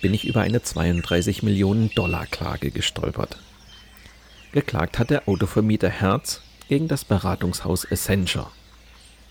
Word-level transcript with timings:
bin 0.00 0.14
ich 0.14 0.26
über 0.26 0.40
eine 0.40 0.62
32 0.62 1.42
Millionen 1.42 1.90
Dollar 1.94 2.26
Klage 2.26 2.70
gestolpert. 2.70 3.38
Geklagt 4.52 4.98
hat 4.98 5.10
der 5.10 5.28
Autovermieter 5.28 5.90
Herz 5.90 6.40
gegen 6.68 6.88
das 6.88 7.04
Beratungshaus 7.04 7.84
Essentia. 7.84 8.50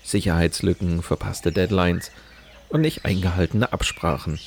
Sicherheitslücken, 0.02 1.02
verpasste 1.02 1.52
Deadlines 1.52 2.10
und 2.68 2.80
nicht 2.80 3.04
eingehaltene 3.04 3.72
Absprachen. 3.72 4.38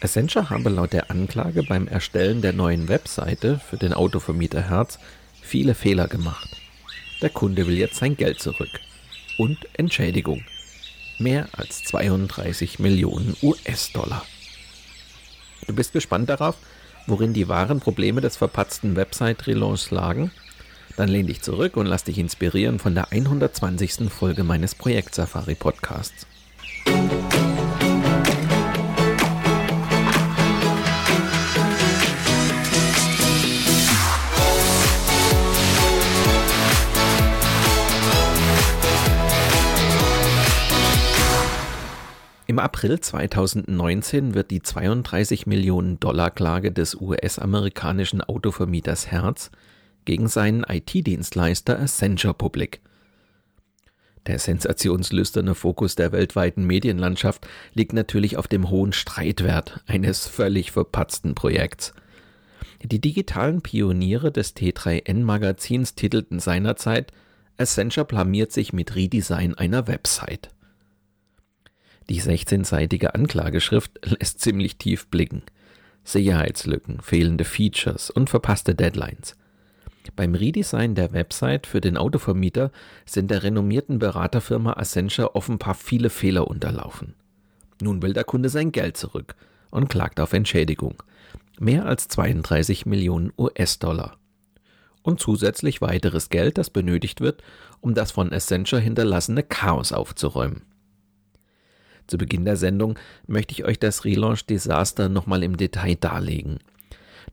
Essentia 0.00 0.50
habe 0.50 0.70
laut 0.70 0.92
der 0.92 1.10
Anklage 1.10 1.62
beim 1.62 1.88
Erstellen 1.88 2.42
der 2.42 2.52
neuen 2.52 2.88
Webseite 2.88 3.58
für 3.58 3.76
den 3.76 3.92
Autovermieter 3.92 4.62
Herz 4.62 4.98
viele 5.42 5.74
Fehler 5.74 6.08
gemacht. 6.08 6.48
Der 7.20 7.30
Kunde 7.30 7.66
will 7.66 7.76
jetzt 7.76 7.96
sein 7.96 8.16
Geld 8.16 8.40
zurück 8.40 8.80
und 9.36 9.58
Entschädigung. 9.74 10.44
Mehr 11.18 11.48
als 11.52 11.84
32 11.84 12.78
Millionen 12.78 13.36
US-Dollar. 13.42 14.24
Du 15.66 15.74
bist 15.74 15.92
gespannt 15.92 16.28
darauf, 16.28 16.56
worin 17.06 17.32
die 17.32 17.48
wahren 17.48 17.80
Probleme 17.80 18.20
des 18.20 18.36
verpatzten 18.36 18.96
Website-Relaunchs 18.96 19.90
lagen? 19.90 20.30
Dann 20.96 21.08
lehn 21.08 21.26
dich 21.26 21.42
zurück 21.42 21.76
und 21.76 21.86
lass 21.86 22.04
dich 22.04 22.18
inspirieren 22.18 22.78
von 22.78 22.94
der 22.94 23.12
120. 23.12 24.10
Folge 24.10 24.44
meines 24.44 24.74
Projekt 24.74 25.14
Safari 25.14 25.54
Podcasts. 25.54 26.26
Im 42.50 42.58
April 42.58 42.98
2019 42.98 44.34
wird 44.34 44.50
die 44.50 44.60
32 44.60 45.46
Millionen 45.46 46.00
Dollar 46.00 46.32
Klage 46.32 46.72
des 46.72 47.00
US-amerikanischen 47.00 48.22
Autovermieters 48.22 49.06
Herz 49.06 49.52
gegen 50.04 50.26
seinen 50.26 50.64
IT-Dienstleister 50.64 51.78
Accenture 51.78 52.34
publik. 52.34 52.80
Der 54.26 54.40
sensationslüsterne 54.40 55.54
Fokus 55.54 55.94
der 55.94 56.10
weltweiten 56.10 56.64
Medienlandschaft 56.64 57.46
liegt 57.74 57.92
natürlich 57.92 58.36
auf 58.36 58.48
dem 58.48 58.68
hohen 58.68 58.92
Streitwert 58.92 59.84
eines 59.86 60.26
völlig 60.26 60.72
verpatzten 60.72 61.36
Projekts. 61.36 61.94
Die 62.82 63.00
digitalen 63.00 63.62
Pioniere 63.62 64.32
des 64.32 64.56
T3N-Magazins 64.56 65.94
titelten 65.94 66.40
seinerzeit 66.40 67.12
Accenture 67.58 68.06
blamiert 68.06 68.50
sich 68.50 68.72
mit 68.72 68.96
Redesign 68.96 69.54
einer 69.54 69.86
Website. 69.86 70.50
Die 72.10 72.20
16-seitige 72.20 73.14
Anklageschrift 73.14 74.00
lässt 74.04 74.40
ziemlich 74.40 74.78
tief 74.78 75.06
blicken. 75.06 75.44
Sicherheitslücken, 76.02 77.00
fehlende 77.00 77.44
Features 77.44 78.10
und 78.10 78.28
verpasste 78.28 78.74
Deadlines. 78.74 79.36
Beim 80.16 80.34
Redesign 80.34 80.96
der 80.96 81.12
Website 81.12 81.68
für 81.68 81.80
den 81.80 81.96
Autovermieter 81.96 82.72
sind 83.06 83.30
der 83.30 83.44
renommierten 83.44 84.00
Beraterfirma 84.00 84.72
Accenture 84.72 85.36
offenbar 85.36 85.74
viele 85.74 86.10
Fehler 86.10 86.48
unterlaufen. 86.48 87.14
Nun 87.80 88.02
will 88.02 88.12
der 88.12 88.24
Kunde 88.24 88.48
sein 88.48 88.72
Geld 88.72 88.96
zurück 88.96 89.36
und 89.70 89.88
klagt 89.88 90.18
auf 90.18 90.32
Entschädigung. 90.32 91.00
Mehr 91.60 91.86
als 91.86 92.08
32 92.08 92.86
Millionen 92.86 93.32
US-Dollar. 93.38 94.16
Und 95.02 95.20
zusätzlich 95.20 95.80
weiteres 95.80 96.28
Geld, 96.28 96.58
das 96.58 96.70
benötigt 96.70 97.20
wird, 97.20 97.44
um 97.80 97.94
das 97.94 98.10
von 98.10 98.32
Accenture 98.32 98.82
hinterlassene 98.82 99.44
Chaos 99.44 99.92
aufzuräumen. 99.92 100.62
Zu 102.10 102.18
Beginn 102.18 102.44
der 102.44 102.56
Sendung 102.56 102.98
möchte 103.28 103.52
ich 103.52 103.64
euch 103.64 103.78
das 103.78 104.04
Relaunch-Desaster 104.04 105.08
nochmal 105.08 105.44
im 105.44 105.56
Detail 105.56 105.94
darlegen. 105.94 106.58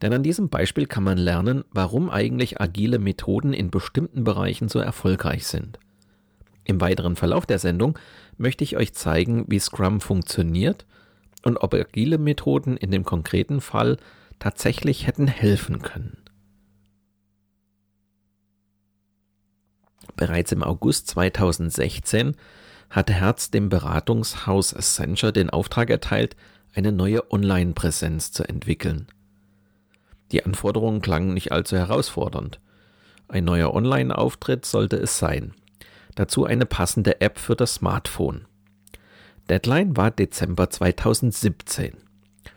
Denn 0.00 0.12
an 0.12 0.22
diesem 0.22 0.50
Beispiel 0.50 0.86
kann 0.86 1.02
man 1.02 1.18
lernen, 1.18 1.64
warum 1.72 2.08
eigentlich 2.08 2.60
agile 2.60 3.00
Methoden 3.00 3.52
in 3.52 3.72
bestimmten 3.72 4.22
Bereichen 4.22 4.68
so 4.68 4.78
erfolgreich 4.78 5.48
sind. 5.48 5.80
Im 6.62 6.80
weiteren 6.80 7.16
Verlauf 7.16 7.44
der 7.44 7.58
Sendung 7.58 7.98
möchte 8.36 8.62
ich 8.62 8.76
euch 8.76 8.92
zeigen, 8.94 9.46
wie 9.48 9.58
Scrum 9.58 10.00
funktioniert 10.00 10.86
und 11.42 11.56
ob 11.56 11.74
agile 11.74 12.16
Methoden 12.16 12.76
in 12.76 12.92
dem 12.92 13.04
konkreten 13.04 13.60
Fall 13.60 13.96
tatsächlich 14.38 15.08
hätten 15.08 15.26
helfen 15.26 15.82
können. 15.82 16.18
Bereits 20.14 20.52
im 20.52 20.62
August 20.62 21.08
2016 21.08 22.36
hatte 22.90 23.12
Herz 23.12 23.50
dem 23.50 23.68
Beratungshaus 23.68 24.74
Accenture 24.74 25.32
den 25.32 25.50
Auftrag 25.50 25.90
erteilt, 25.90 26.36
eine 26.74 26.92
neue 26.92 27.30
Online-Präsenz 27.30 28.32
zu 28.32 28.44
entwickeln. 28.48 29.08
Die 30.32 30.44
Anforderungen 30.44 31.00
klangen 31.00 31.34
nicht 31.34 31.52
allzu 31.52 31.76
herausfordernd. 31.76 32.60
Ein 33.28 33.44
neuer 33.44 33.74
Online-Auftritt 33.74 34.64
sollte 34.64 34.96
es 34.96 35.18
sein. 35.18 35.52
Dazu 36.14 36.44
eine 36.44 36.66
passende 36.66 37.20
App 37.20 37.38
für 37.38 37.56
das 37.56 37.74
Smartphone. 37.74 38.46
Deadline 39.48 39.96
war 39.96 40.10
Dezember 40.10 40.68
2017. 40.68 41.96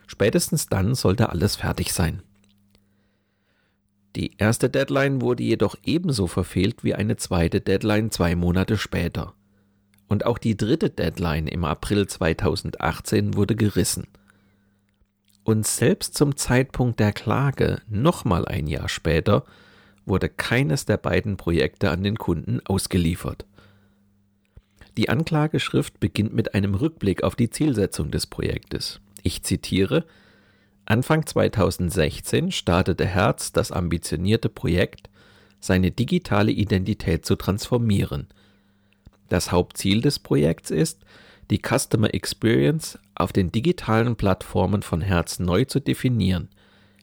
Spätestens 0.06 0.66
dann 0.66 0.94
sollte 0.94 1.30
alles 1.30 1.56
fertig 1.56 1.92
sein. 1.92 2.22
Die 4.14 4.36
erste 4.36 4.68
Deadline 4.68 5.22
wurde 5.22 5.42
jedoch 5.42 5.74
ebenso 5.84 6.26
verfehlt 6.26 6.84
wie 6.84 6.94
eine 6.94 7.16
zweite 7.16 7.62
Deadline 7.62 8.10
zwei 8.10 8.36
Monate 8.36 8.76
später. 8.76 9.34
Und 10.12 10.26
auch 10.26 10.36
die 10.36 10.58
dritte 10.58 10.90
Deadline 10.90 11.46
im 11.46 11.64
April 11.64 12.06
2018 12.06 13.34
wurde 13.34 13.56
gerissen. 13.56 14.08
Und 15.42 15.66
selbst 15.66 16.18
zum 16.18 16.36
Zeitpunkt 16.36 17.00
der 17.00 17.14
Klage, 17.14 17.80
nochmal 17.88 18.46
ein 18.46 18.66
Jahr 18.66 18.90
später, 18.90 19.46
wurde 20.04 20.28
keines 20.28 20.84
der 20.84 20.98
beiden 20.98 21.38
Projekte 21.38 21.90
an 21.90 22.02
den 22.02 22.18
Kunden 22.18 22.60
ausgeliefert. 22.66 23.46
Die 24.98 25.08
Anklageschrift 25.08 25.98
beginnt 25.98 26.34
mit 26.34 26.54
einem 26.54 26.74
Rückblick 26.74 27.22
auf 27.22 27.34
die 27.34 27.48
Zielsetzung 27.48 28.10
des 28.10 28.26
Projektes. 28.26 29.00
Ich 29.22 29.42
zitiere 29.44 30.04
Anfang 30.84 31.24
2016 31.24 32.52
startete 32.52 33.06
Herz 33.06 33.52
das 33.52 33.72
ambitionierte 33.72 34.50
Projekt, 34.50 35.08
seine 35.58 35.90
digitale 35.90 36.52
Identität 36.52 37.24
zu 37.24 37.34
transformieren– 37.34 38.26
das 39.32 39.50
Hauptziel 39.50 40.02
des 40.02 40.18
Projekts 40.18 40.70
ist, 40.70 41.04
die 41.50 41.60
Customer 41.60 42.12
Experience 42.14 42.98
auf 43.14 43.32
den 43.32 43.50
digitalen 43.50 44.16
Plattformen 44.16 44.82
von 44.82 45.00
Herz 45.00 45.38
neu 45.38 45.64
zu 45.64 45.80
definieren, 45.80 46.48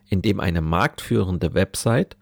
indem 0.08 0.40
eine 0.40 0.62
marktführende 0.62 1.54
Website 1.54 2.18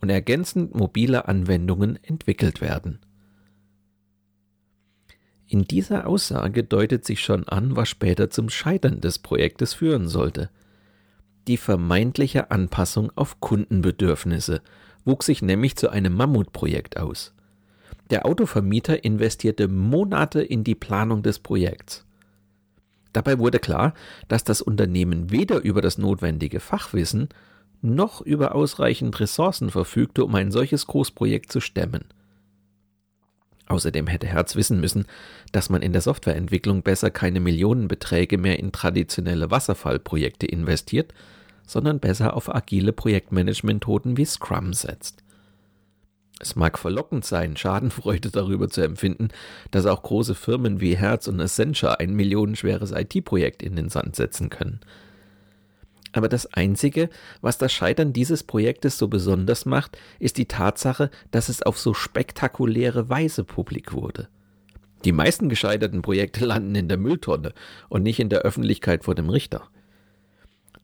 und 0.00 0.08
ergänzend 0.08 0.74
mobile 0.74 1.28
Anwendungen 1.28 2.02
entwickelt 2.02 2.60
werden. 2.60 3.00
In 5.46 5.64
dieser 5.64 6.06
Aussage 6.06 6.64
deutet 6.64 7.04
sich 7.04 7.20
schon 7.20 7.46
an, 7.48 7.76
was 7.76 7.88
später 7.88 8.30
zum 8.30 8.48
Scheitern 8.50 9.00
des 9.00 9.18
Projektes 9.18 9.74
führen 9.74 10.08
sollte. 10.08 10.48
Die 11.48 11.56
vermeintliche 11.56 12.50
Anpassung 12.50 13.10
auf 13.16 13.40
Kundenbedürfnisse 13.40 14.62
wuchs 15.04 15.26
sich 15.26 15.42
nämlich 15.42 15.76
zu 15.76 15.90
einem 15.90 16.14
Mammutprojekt 16.14 16.98
aus. 16.98 17.34
Der 18.10 18.26
Autovermieter 18.26 19.04
investierte 19.04 19.68
Monate 19.68 20.42
in 20.42 20.64
die 20.64 20.74
Planung 20.74 21.22
des 21.22 21.38
Projekts. 21.38 22.04
Dabei 23.12 23.38
wurde 23.38 23.58
klar, 23.58 23.94
dass 24.28 24.44
das 24.44 24.62
Unternehmen 24.62 25.30
weder 25.30 25.60
über 25.60 25.80
das 25.80 25.98
notwendige 25.98 26.60
Fachwissen 26.60 27.28
noch 27.82 28.20
über 28.20 28.54
ausreichend 28.54 29.18
Ressourcen 29.20 29.70
verfügte, 29.70 30.24
um 30.24 30.34
ein 30.34 30.50
solches 30.50 30.86
Großprojekt 30.86 31.50
zu 31.50 31.60
stemmen. 31.60 32.04
Außerdem 33.66 34.08
hätte 34.08 34.26
Herz 34.26 34.56
wissen 34.56 34.80
müssen, 34.80 35.06
dass 35.52 35.70
man 35.70 35.80
in 35.80 35.92
der 35.92 36.02
Softwareentwicklung 36.02 36.82
besser 36.82 37.10
keine 37.10 37.38
Millionenbeträge 37.38 38.36
mehr 38.36 38.58
in 38.58 38.72
traditionelle 38.72 39.52
Wasserfallprojekte 39.52 40.46
investiert, 40.46 41.14
sondern 41.66 42.00
besser 42.00 42.36
auf 42.36 42.52
agile 42.52 42.92
Projektmanagementmethoden 42.92 44.16
wie 44.16 44.24
Scrum 44.24 44.72
setzt. 44.72 45.22
Es 46.42 46.56
mag 46.56 46.78
verlockend 46.78 47.26
sein, 47.26 47.58
Schadenfreude 47.58 48.30
darüber 48.30 48.70
zu 48.70 48.80
empfinden, 48.80 49.28
dass 49.70 49.84
auch 49.84 50.02
große 50.02 50.34
Firmen 50.34 50.80
wie 50.80 50.96
Herz 50.96 51.28
und 51.28 51.38
Accenture 51.38 52.00
ein 52.00 52.14
millionenschweres 52.14 52.92
IT-Projekt 52.92 53.62
in 53.62 53.76
den 53.76 53.90
Sand 53.90 54.16
setzen 54.16 54.48
können. 54.48 54.80
Aber 56.12 56.28
das 56.28 56.46
Einzige, 56.46 57.10
was 57.42 57.58
das 57.58 57.72
Scheitern 57.72 58.14
dieses 58.14 58.42
Projektes 58.42 58.96
so 58.96 59.08
besonders 59.08 59.66
macht, 59.66 59.98
ist 60.18 60.38
die 60.38 60.48
Tatsache, 60.48 61.10
dass 61.30 61.50
es 61.50 61.62
auf 61.62 61.78
so 61.78 61.92
spektakuläre 61.92 63.10
Weise 63.10 63.44
publik 63.44 63.92
wurde. 63.92 64.28
Die 65.04 65.12
meisten 65.12 65.50
gescheiterten 65.50 66.00
Projekte 66.02 66.44
landen 66.46 66.74
in 66.74 66.88
der 66.88 66.98
Mülltonne 66.98 67.52
und 67.90 68.02
nicht 68.02 68.18
in 68.18 68.30
der 68.30 68.40
Öffentlichkeit 68.40 69.04
vor 69.04 69.14
dem 69.14 69.28
Richter. 69.28 69.68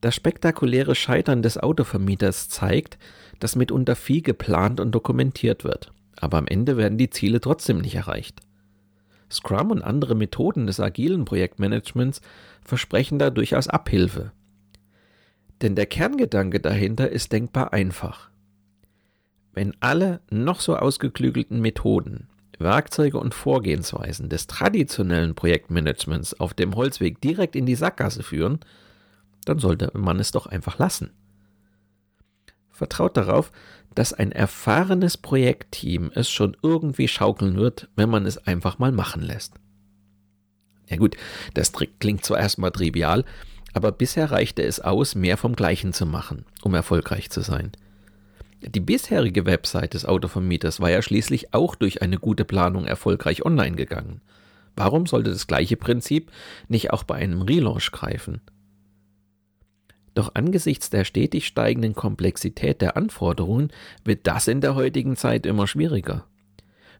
Das 0.00 0.14
spektakuläre 0.14 0.94
Scheitern 0.94 1.42
des 1.42 1.58
Autovermieters 1.58 2.48
zeigt, 2.48 2.98
dass 3.38 3.56
mitunter 3.56 3.96
viel 3.96 4.22
geplant 4.22 4.80
und 4.80 4.92
dokumentiert 4.92 5.64
wird, 5.64 5.92
aber 6.16 6.38
am 6.38 6.46
Ende 6.46 6.76
werden 6.76 6.98
die 6.98 7.10
Ziele 7.10 7.40
trotzdem 7.40 7.78
nicht 7.78 7.94
erreicht. 7.94 8.40
Scrum 9.30 9.70
und 9.70 9.82
andere 9.82 10.14
Methoden 10.14 10.66
des 10.66 10.80
agilen 10.80 11.24
Projektmanagements 11.24 12.20
versprechen 12.62 13.18
da 13.18 13.30
durchaus 13.30 13.68
Abhilfe. 13.68 14.32
Denn 15.62 15.74
der 15.74 15.86
Kerngedanke 15.86 16.60
dahinter 16.60 17.10
ist 17.10 17.32
denkbar 17.32 17.72
einfach. 17.72 18.30
Wenn 19.52 19.74
alle 19.80 20.20
noch 20.30 20.60
so 20.60 20.76
ausgeklügelten 20.76 21.60
Methoden, 21.60 22.28
Werkzeuge 22.58 23.18
und 23.18 23.34
Vorgehensweisen 23.34 24.28
des 24.28 24.46
traditionellen 24.46 25.34
Projektmanagements 25.34 26.38
auf 26.38 26.54
dem 26.54 26.74
Holzweg 26.74 27.20
direkt 27.20 27.56
in 27.56 27.66
die 27.66 27.74
Sackgasse 27.74 28.22
führen, 28.22 28.60
dann 29.44 29.58
sollte 29.58 29.90
man 29.94 30.20
es 30.20 30.30
doch 30.30 30.46
einfach 30.46 30.78
lassen. 30.78 31.10
Vertraut 32.76 33.16
darauf, 33.16 33.52
dass 33.94 34.12
ein 34.12 34.32
erfahrenes 34.32 35.16
Projektteam 35.16 36.10
es 36.14 36.28
schon 36.30 36.56
irgendwie 36.62 37.08
schaukeln 37.08 37.56
wird, 37.56 37.88
wenn 37.96 38.10
man 38.10 38.26
es 38.26 38.36
einfach 38.46 38.78
mal 38.78 38.92
machen 38.92 39.22
lässt. 39.22 39.54
Ja 40.90 40.98
gut, 40.98 41.16
das 41.54 41.72
klingt 41.72 42.24
zwar 42.24 42.38
erstmal 42.38 42.70
trivial, 42.70 43.24
aber 43.72 43.92
bisher 43.92 44.30
reichte 44.30 44.62
es 44.62 44.80
aus, 44.80 45.14
mehr 45.14 45.38
vom 45.38 45.56
Gleichen 45.56 45.94
zu 45.94 46.04
machen, 46.04 46.44
um 46.62 46.74
erfolgreich 46.74 47.30
zu 47.30 47.40
sein. 47.40 47.72
Die 48.60 48.80
bisherige 48.80 49.46
Website 49.46 49.94
des 49.94 50.04
Autovermieters 50.04 50.78
war 50.78 50.90
ja 50.90 51.00
schließlich 51.00 51.54
auch 51.54 51.74
durch 51.74 52.02
eine 52.02 52.18
gute 52.18 52.44
Planung 52.44 52.84
erfolgreich 52.84 53.44
online 53.44 53.76
gegangen. 53.76 54.20
Warum 54.76 55.06
sollte 55.06 55.30
das 55.30 55.46
gleiche 55.46 55.78
Prinzip 55.78 56.30
nicht 56.68 56.92
auch 56.92 57.04
bei 57.04 57.14
einem 57.14 57.40
Relaunch 57.40 57.90
greifen? 57.90 58.42
Doch 60.16 60.30
angesichts 60.32 60.88
der 60.88 61.04
stetig 61.04 61.46
steigenden 61.46 61.94
Komplexität 61.94 62.80
der 62.80 62.96
Anforderungen 62.96 63.70
wird 64.02 64.26
das 64.26 64.48
in 64.48 64.62
der 64.62 64.74
heutigen 64.74 65.14
Zeit 65.14 65.44
immer 65.44 65.66
schwieriger. 65.66 66.24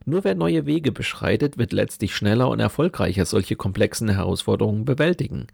Nur 0.05 0.23
wer 0.23 0.35
neue 0.35 0.67
Wege 0.67 0.91
beschreitet, 0.91 1.57
wird 1.57 1.73
letztlich 1.73 2.15
schneller 2.15 2.47
und 2.47 2.59
erfolgreicher 2.59 3.25
solche 3.25 3.55
komplexen 3.55 4.07
Herausforderungen 4.07 4.85
bewältigen. 4.85 5.47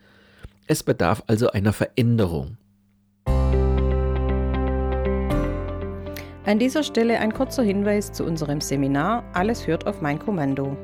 Es 0.68 0.84
bedarf 0.84 1.24
also 1.28 1.52
einer 1.52 1.72
Veränderung. 1.72 2.58
An 6.46 6.60
dieser 6.60 6.84
Stelle 6.84 7.18
ein 7.20 7.34
kurzer 7.34 7.64
Hinweis 7.64 8.12
zu 8.12 8.26
unserem 8.26 8.60
Seminar 8.60 9.24
Alles 9.32 9.66
hört 9.68 9.88
auf 9.88 10.02
mein 10.02 10.20
Kommando. 10.20 10.76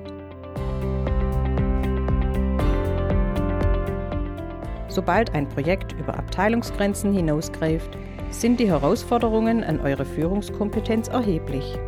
Sobald 4.99 5.33
ein 5.33 5.47
Projekt 5.47 5.93
über 5.93 6.19
Abteilungsgrenzen 6.19 7.13
hinausgreift, 7.13 7.97
sind 8.31 8.59
die 8.59 8.67
Herausforderungen 8.67 9.63
an 9.63 9.79
eure 9.79 10.03
Führungskompetenz 10.03 11.07
erheblich. 11.07 11.79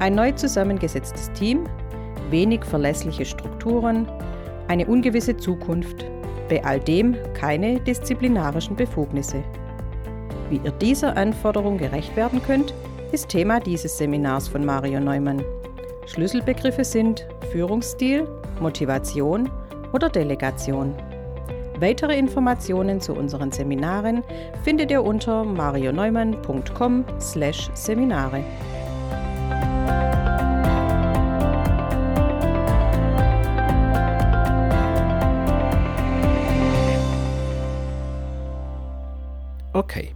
Ein 0.00 0.16
neu 0.16 0.32
zusammengesetztes 0.32 1.32
Team, 1.32 1.64
wenig 2.28 2.62
verlässliche 2.62 3.24
Strukturen, 3.24 4.06
eine 4.68 4.84
ungewisse 4.84 5.38
Zukunft, 5.38 6.04
bei 6.50 6.62
all 6.62 6.78
dem 6.78 7.16
keine 7.32 7.80
disziplinarischen 7.80 8.76
Befugnisse. 8.76 9.42
Wie 10.50 10.60
ihr 10.62 10.72
dieser 10.72 11.16
Anforderung 11.16 11.78
gerecht 11.78 12.14
werden 12.16 12.42
könnt, 12.42 12.74
ist 13.12 13.30
Thema 13.30 13.60
dieses 13.60 13.96
Seminars 13.96 14.46
von 14.46 14.62
Mario 14.62 15.00
Neumann. 15.00 15.42
Schlüsselbegriffe 16.04 16.84
sind 16.84 17.26
Führungsstil, 17.50 18.28
Motivation 18.60 19.48
oder 19.94 20.10
Delegation. 20.10 20.94
Weitere 21.78 22.18
Informationen 22.18 23.02
zu 23.02 23.12
unseren 23.12 23.52
Seminaren 23.52 24.24
findet 24.64 24.90
ihr 24.90 25.04
unter 25.04 25.44
marioneumann.com/seminare. 25.44 28.42
Okay, 39.74 40.14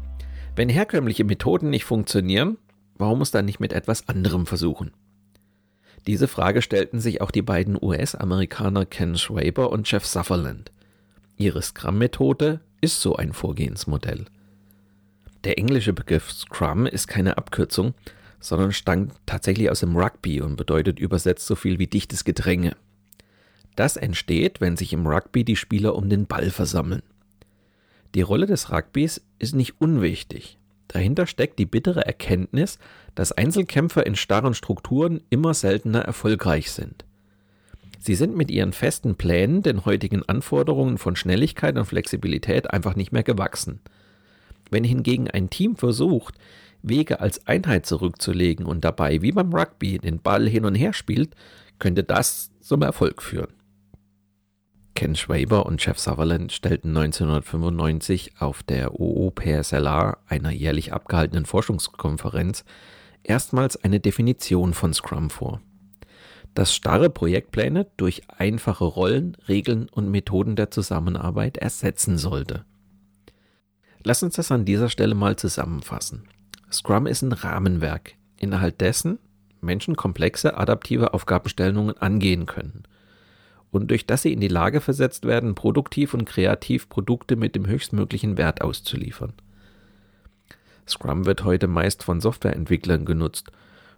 wenn 0.57 0.71
herkömmliche 0.71 1.25
Methoden 1.25 1.69
nicht 1.69 1.85
funktionieren, 1.85 2.57
warum 2.95 3.19
muss 3.19 3.33
dann 3.33 3.45
nicht 3.45 3.61
mit 3.61 3.75
etwas 3.75 4.09
anderem 4.09 4.47
versuchen? 4.47 4.93
Diese 6.07 6.27
Frage 6.27 6.63
stellten 6.63 7.01
sich 7.01 7.21
auch 7.21 7.31
die 7.31 7.43
beiden 7.43 7.77
US-Amerikaner 7.79 8.87
Ken 8.87 9.19
Schwaber 9.19 9.71
und 9.71 9.91
Jeff 9.91 10.07
Sutherland. 10.07 10.73
Ihre 11.41 11.63
Scrum-Methode 11.63 12.61
ist 12.83 13.01
so 13.01 13.17
ein 13.17 13.33
Vorgehensmodell. 13.33 14.27
Der 15.45 15.57
englische 15.57 15.95
Begriff 15.95 16.31
Scrum 16.31 16.85
ist 16.85 17.09
keine 17.09 17.39
Abkürzung, 17.39 17.95
sondern 18.41 18.73
stammt 18.73 19.15
tatsächlich 19.25 19.71
aus 19.71 19.81
dem 19.81 19.97
Rugby 19.97 20.43
und 20.43 20.57
bedeutet 20.57 21.01
übersetzt 21.01 21.47
so 21.47 21.55
viel 21.55 21.79
wie 21.79 21.87
dichtes 21.87 22.25
Gedränge. 22.25 22.77
Das 23.75 23.97
entsteht, 23.97 24.61
wenn 24.61 24.77
sich 24.77 24.93
im 24.93 25.07
Rugby 25.07 25.43
die 25.43 25.57
Spieler 25.57 25.95
um 25.95 26.11
den 26.11 26.27
Ball 26.27 26.51
versammeln. 26.51 27.03
Die 28.15 28.21
Rolle 28.21 28.45
des 28.45 28.71
Rugbys 28.71 29.23
ist 29.39 29.55
nicht 29.55 29.81
unwichtig. 29.81 30.59
Dahinter 30.89 31.27
steckt 31.27 31.59
die 31.59 31.65
bittere 31.65 32.05
Erkenntnis, 32.05 32.79
dass 33.15 33.33
Einzelkämpfer 33.33 34.05
in 34.05 34.15
starren 34.15 34.53
Strukturen 34.53 35.23
immer 35.31 35.55
seltener 35.55 36.01
erfolgreich 36.01 36.71
sind. 36.71 37.07
Sie 38.03 38.15
sind 38.15 38.35
mit 38.35 38.51
ihren 38.51 38.73
festen 38.73 39.15
Plänen 39.15 39.61
den 39.61 39.85
heutigen 39.85 40.23
Anforderungen 40.27 40.97
von 40.97 41.17
Schnelligkeit 41.17 41.77
und 41.77 41.85
Flexibilität 41.85 42.71
einfach 42.71 42.97
nicht 42.97 43.13
mehr 43.13 43.23
gewachsen. 43.23 43.81
Wenn 44.71 44.85
hingegen 44.85 45.29
ein 45.29 45.51
Team 45.51 45.77
versucht, 45.77 46.37
Wege 46.83 47.21
als 47.21 47.47
Einheit 47.47 47.85
zurückzulegen 47.85 48.65
und 48.65 48.87
dabei 48.87 49.21
wie 49.21 49.33
beim 49.33 49.53
Rugby 49.53 49.99
den 49.99 50.19
Ball 50.19 50.49
hin 50.49 50.65
und 50.65 50.77
her 50.77 50.95
spielt, 50.95 51.35
könnte 51.79 52.03
das 52.03 52.51
zum 52.61 52.81
Erfolg 52.81 53.21
führen. 53.21 53.53
Ken 54.95 55.15
Schwaber 55.15 55.67
und 55.67 55.85
Jeff 55.85 55.99
Sutherland 55.99 56.53
stellten 56.53 56.97
1995 56.97 58.41
auf 58.41 58.63
der 58.63 58.99
OOPSLA, 58.99 60.17
einer 60.27 60.51
jährlich 60.51 60.95
abgehaltenen 60.95 61.45
Forschungskonferenz, 61.45 62.65
erstmals 63.23 63.77
eine 63.85 64.01
Definition 64.01 64.73
von 64.73 64.95
Scrum 64.95 65.29
vor 65.29 65.61
das 66.55 66.75
starre 66.75 67.11
Projektpläne 67.11 67.87
durch 67.97 68.23
einfache 68.29 68.85
Rollen, 68.85 69.37
Regeln 69.49 69.89
und 69.89 70.11
Methoden 70.11 70.57
der 70.57 70.71
Zusammenarbeit 70.71 71.57
ersetzen 71.59 72.19
sollte. 72.19 72.65
Lass 74.03 74.23
uns 74.23 74.37
das 74.37 74.51
an 74.51 74.65
dieser 74.65 74.89
Stelle 74.89 75.15
mal 75.15 75.37
zusammenfassen. 75.37 76.25
Scrum 76.73 77.07
ist 77.07 77.23
ein 77.23 77.33
Rahmenwerk, 77.33 78.15
innerhalb 78.39 78.79
dessen 78.79 79.19
Menschen 79.61 79.97
komplexe 79.97 80.57
adaptive 80.57 81.13
Aufgabenstellungen 81.13 81.97
angehen 81.99 82.47
können 82.47 82.85
und 83.71 83.91
durch 83.91 84.07
das 84.07 84.23
sie 84.23 84.33
in 84.33 84.41
die 84.41 84.49
Lage 84.49 84.81
versetzt 84.81 85.25
werden, 85.25 85.55
produktiv 85.55 86.15
und 86.15 86.25
kreativ 86.25 86.89
Produkte 86.89 87.37
mit 87.37 87.55
dem 87.55 87.67
höchstmöglichen 87.67 88.37
Wert 88.37 88.63
auszuliefern. 88.63 89.33
Scrum 90.89 91.25
wird 91.25 91.45
heute 91.45 91.69
meist 91.69 92.03
von 92.03 92.21
Softwareentwicklern 92.21 93.05
genutzt 93.05 93.53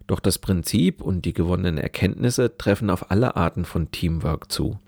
doch 0.06 0.20
das 0.20 0.38
Prinzip 0.38 1.00
und 1.02 1.24
die 1.24 1.32
gewonnenen 1.32 1.78
Erkenntnisse 1.78 2.56
treffen 2.56 2.90
auf 2.90 3.10
alle 3.10 3.36
Arten 3.36 3.64
von 3.64 3.90
Teamwork 3.90 4.50
zu. 4.50 4.78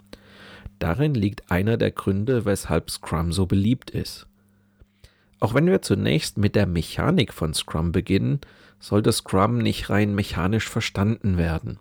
Darin 0.79 1.15
liegt 1.15 1.51
einer 1.51 1.77
der 1.77 1.91
Gründe, 1.91 2.45
weshalb 2.45 2.91
Scrum 2.91 3.33
so 3.33 3.47
beliebt 3.47 3.91
ist. 3.91 4.27
Auch 5.41 5.55
wenn 5.55 5.67
wir 5.67 5.83
zunächst 5.83 6.39
mit 6.39 6.55
der 6.55 6.67
Mechanik 6.67 7.33
von 7.33 7.55
Scrum 7.55 7.93
beginnen, 7.93 8.41
sollte 8.81 9.13
Scrum 9.13 9.59
nicht 9.59 9.91
rein 9.91 10.15
mechanisch 10.15 10.69
verstanden 10.69 11.39
werden. 11.39 11.79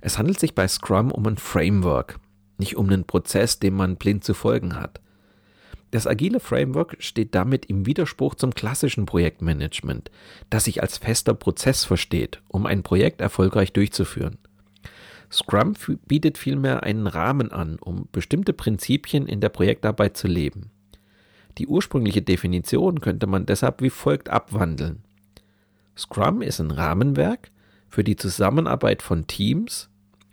Es 0.00 0.18
handelt 0.18 0.38
sich 0.38 0.54
bei 0.54 0.68
Scrum 0.68 1.10
um 1.10 1.26
ein 1.26 1.38
Framework, 1.38 2.18
nicht 2.58 2.76
um 2.76 2.88
einen 2.88 3.04
Prozess, 3.04 3.58
dem 3.58 3.74
man 3.74 3.96
blind 3.96 4.24
zu 4.24 4.34
folgen 4.34 4.76
hat. 4.76 5.00
Das 5.94 6.08
agile 6.08 6.40
Framework 6.40 6.96
steht 6.98 7.36
damit 7.36 7.66
im 7.66 7.86
Widerspruch 7.86 8.34
zum 8.34 8.52
klassischen 8.52 9.06
Projektmanagement, 9.06 10.10
das 10.50 10.64
sich 10.64 10.82
als 10.82 10.98
fester 10.98 11.34
Prozess 11.34 11.84
versteht, 11.84 12.42
um 12.48 12.66
ein 12.66 12.82
Projekt 12.82 13.20
erfolgreich 13.20 13.72
durchzuführen. 13.72 14.38
Scrum 15.30 15.74
bietet 16.08 16.36
vielmehr 16.36 16.82
einen 16.82 17.06
Rahmen 17.06 17.52
an, 17.52 17.78
um 17.78 18.08
bestimmte 18.10 18.52
Prinzipien 18.52 19.28
in 19.28 19.40
der 19.40 19.50
Projektarbeit 19.50 20.16
zu 20.16 20.26
leben. 20.26 20.72
Die 21.58 21.68
ursprüngliche 21.68 22.22
Definition 22.22 23.00
könnte 23.00 23.28
man 23.28 23.46
deshalb 23.46 23.80
wie 23.80 23.90
folgt 23.90 24.28
abwandeln. 24.30 25.04
Scrum 25.96 26.42
ist 26.42 26.58
ein 26.58 26.72
Rahmenwerk 26.72 27.52
für 27.88 28.02
die 28.02 28.16
Zusammenarbeit 28.16 29.00
von 29.00 29.28
Teams, 29.28 29.90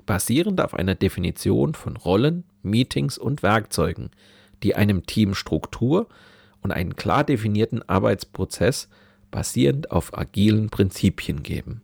basierend 0.07 0.59
auf 0.59 0.73
einer 0.73 0.95
Definition 0.95 1.75
von 1.75 1.97
Rollen, 1.97 2.45
Meetings 2.63 3.19
und 3.19 3.43
Werkzeugen, 3.43 4.09
die 4.63 4.75
einem 4.75 5.05
Team 5.05 5.33
Struktur 5.33 6.07
und 6.61 6.71
einen 6.71 6.95
klar 6.95 7.23
definierten 7.23 7.87
Arbeitsprozess 7.87 8.89
basierend 9.31 9.91
auf 9.91 10.17
agilen 10.17 10.69
Prinzipien 10.69 11.43
geben. 11.43 11.81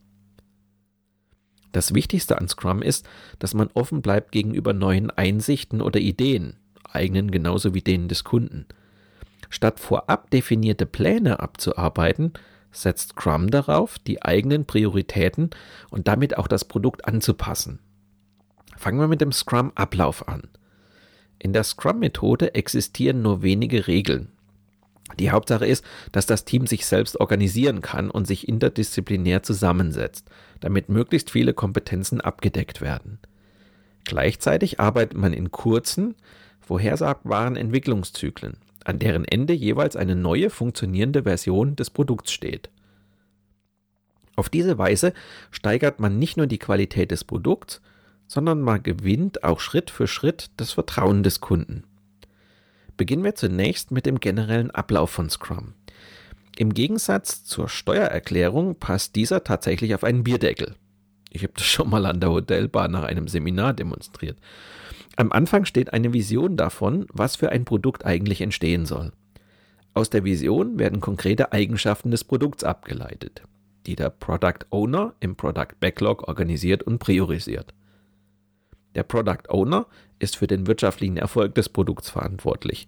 Das 1.72 1.94
Wichtigste 1.94 2.38
an 2.38 2.48
Scrum 2.48 2.82
ist, 2.82 3.08
dass 3.40 3.54
man 3.54 3.70
offen 3.74 4.02
bleibt 4.02 4.32
gegenüber 4.32 4.74
neuen 4.74 5.12
Einsichten 5.12 5.82
oder 5.82 6.00
Ideen, 6.00 6.56
eigenen 6.90 7.32
genauso 7.32 7.74
wie 7.74 7.82
denen 7.82 8.08
des 8.08 8.24
Kunden. 8.24 8.66
Statt 9.50 9.80
vorab 9.80 10.30
definierte 10.32 10.86
Pläne 10.86 11.40
abzuarbeiten, 11.40 12.34
setzt 12.72 13.12
Scrum 13.12 13.50
darauf, 13.50 14.00
die 14.00 14.24
eigenen 14.24 14.66
Prioritäten 14.66 15.50
und 15.90 16.08
damit 16.08 16.38
auch 16.38 16.48
das 16.48 16.66
Produkt 16.66 17.08
anzupassen. 17.08 17.80
Fangen 18.76 19.00
wir 19.00 19.08
mit 19.08 19.22
dem 19.22 19.32
Scrum-Ablauf 19.32 20.28
an. 20.28 20.44
In 21.40 21.54
der 21.54 21.64
Scrum-Methode 21.64 22.56
existieren 22.56 23.22
nur 23.22 23.42
wenige 23.42 23.88
Regeln. 23.88 24.30
Die 25.20 25.32
Hauptsache 25.32 25.66
ist, 25.66 25.86
dass 26.12 26.26
das 26.26 26.46
Team 26.46 26.68
sich 26.68 26.86
selbst 26.86 27.20
organisieren 27.20 27.82
kann 27.82 28.12
und 28.12 28.28
sich 28.28 28.48
interdisziplinär 28.48 29.42
zusammensetzt, 29.44 30.30
damit 30.60 30.90
möglichst 30.90 31.32
viele 31.32 31.54
Kompetenzen 31.54 32.20
abgedeckt 32.20 32.82
werden. 32.82 33.20
Gleichzeitig 34.04 34.80
arbeitet 34.80 35.18
man 35.18 35.34
in 35.34 35.52
kurzen, 35.52 36.16
vorhersagbaren 36.60 37.56
Entwicklungszyklen, 37.56 38.58
an 38.84 39.00
deren 39.00 39.26
Ende 39.26 39.54
jeweils 39.54 39.96
eine 39.96 40.16
neue 40.16 40.50
funktionierende 40.50 41.24
Version 41.24 41.76
des 41.76 41.90
Produkts 41.90 42.32
steht. 42.32 42.70
Auf 44.36 44.50
diese 44.50 44.78
Weise 44.78 45.14
steigert 45.52 46.00
man 46.00 46.20
nicht 46.20 46.38
nur 46.38 46.48
die 46.48 46.60
Qualität 46.60 47.12
des 47.12 47.24
Produkts, 47.24 47.82
sondern 48.28 48.62
man 48.62 48.84
gewinnt 48.84 49.44
auch 49.44 49.60
Schritt 49.60 49.90
für 49.90 50.08
Schritt 50.08 50.52
das 50.58 50.74
Vertrauen 50.74 51.24
des 51.24 51.42
Kunden. 51.42 51.84
Beginnen 52.98 53.24
wir 53.24 53.36
zunächst 53.36 53.92
mit 53.92 54.06
dem 54.06 54.20
generellen 54.20 54.72
Ablauf 54.72 55.10
von 55.10 55.30
Scrum. 55.30 55.74
Im 56.58 56.74
Gegensatz 56.74 57.44
zur 57.44 57.70
Steuererklärung 57.70 58.76
passt 58.76 59.16
dieser 59.16 59.44
tatsächlich 59.44 59.94
auf 59.94 60.04
einen 60.04 60.24
Bierdeckel. 60.24 60.76
Ich 61.32 61.44
habe 61.44 61.54
das 61.56 61.66
schon 61.66 61.90
mal 61.90 62.06
an 62.06 62.20
der 62.20 62.32
Hotelbar 62.32 62.88
nach 62.88 63.04
einem 63.04 63.28
Seminar 63.28 63.74
demonstriert. 63.74 64.38
Am 65.16 65.32
Anfang 65.32 65.66
steht 65.66 65.94
eine 65.94 66.14
Vision 66.14 66.58
davon, 66.58 67.06
was 67.14 67.36
für 67.36 67.50
ein 67.50 67.66
Produkt 67.66 68.06
eigentlich 68.06 68.42
entstehen 68.42 68.86
soll. 68.86 69.12
Aus 69.94 70.10
der 70.10 70.24
Vision 70.24 70.80
werden 70.80 71.00
konkrete 71.00 71.52
Eigenschaften 71.52 72.12
des 72.12 72.24
Produkts 72.24 72.64
abgeleitet, 72.64 73.42
die 73.86 73.96
der 73.96 74.10
Product 74.10 74.66
Owner 74.70 75.14
im 75.20 75.36
Product 75.36 75.80
Backlog 75.80 76.28
organisiert 76.28 76.84
und 76.84 77.00
priorisiert. 77.00 77.74
Der 78.98 79.04
Product 79.04 79.50
Owner 79.50 79.86
ist 80.18 80.38
für 80.38 80.48
den 80.48 80.66
wirtschaftlichen 80.66 81.18
Erfolg 81.18 81.54
des 81.54 81.70
Produkts 81.70 82.10
verantwortlich. 82.10 82.88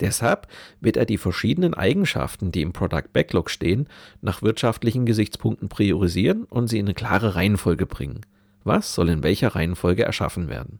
Deshalb 0.00 0.48
wird 0.80 0.96
er 0.96 1.04
die 1.04 1.18
verschiedenen 1.18 1.74
Eigenschaften, 1.74 2.50
die 2.50 2.62
im 2.62 2.72
Product 2.72 3.12
Backlog 3.12 3.50
stehen, 3.50 3.86
nach 4.22 4.40
wirtschaftlichen 4.40 5.04
Gesichtspunkten 5.04 5.68
priorisieren 5.68 6.44
und 6.44 6.68
sie 6.68 6.78
in 6.78 6.86
eine 6.86 6.94
klare 6.94 7.34
Reihenfolge 7.34 7.84
bringen. 7.84 8.22
Was 8.64 8.94
soll 8.94 9.10
in 9.10 9.22
welcher 9.22 9.48
Reihenfolge 9.48 10.02
erschaffen 10.02 10.48
werden? 10.48 10.78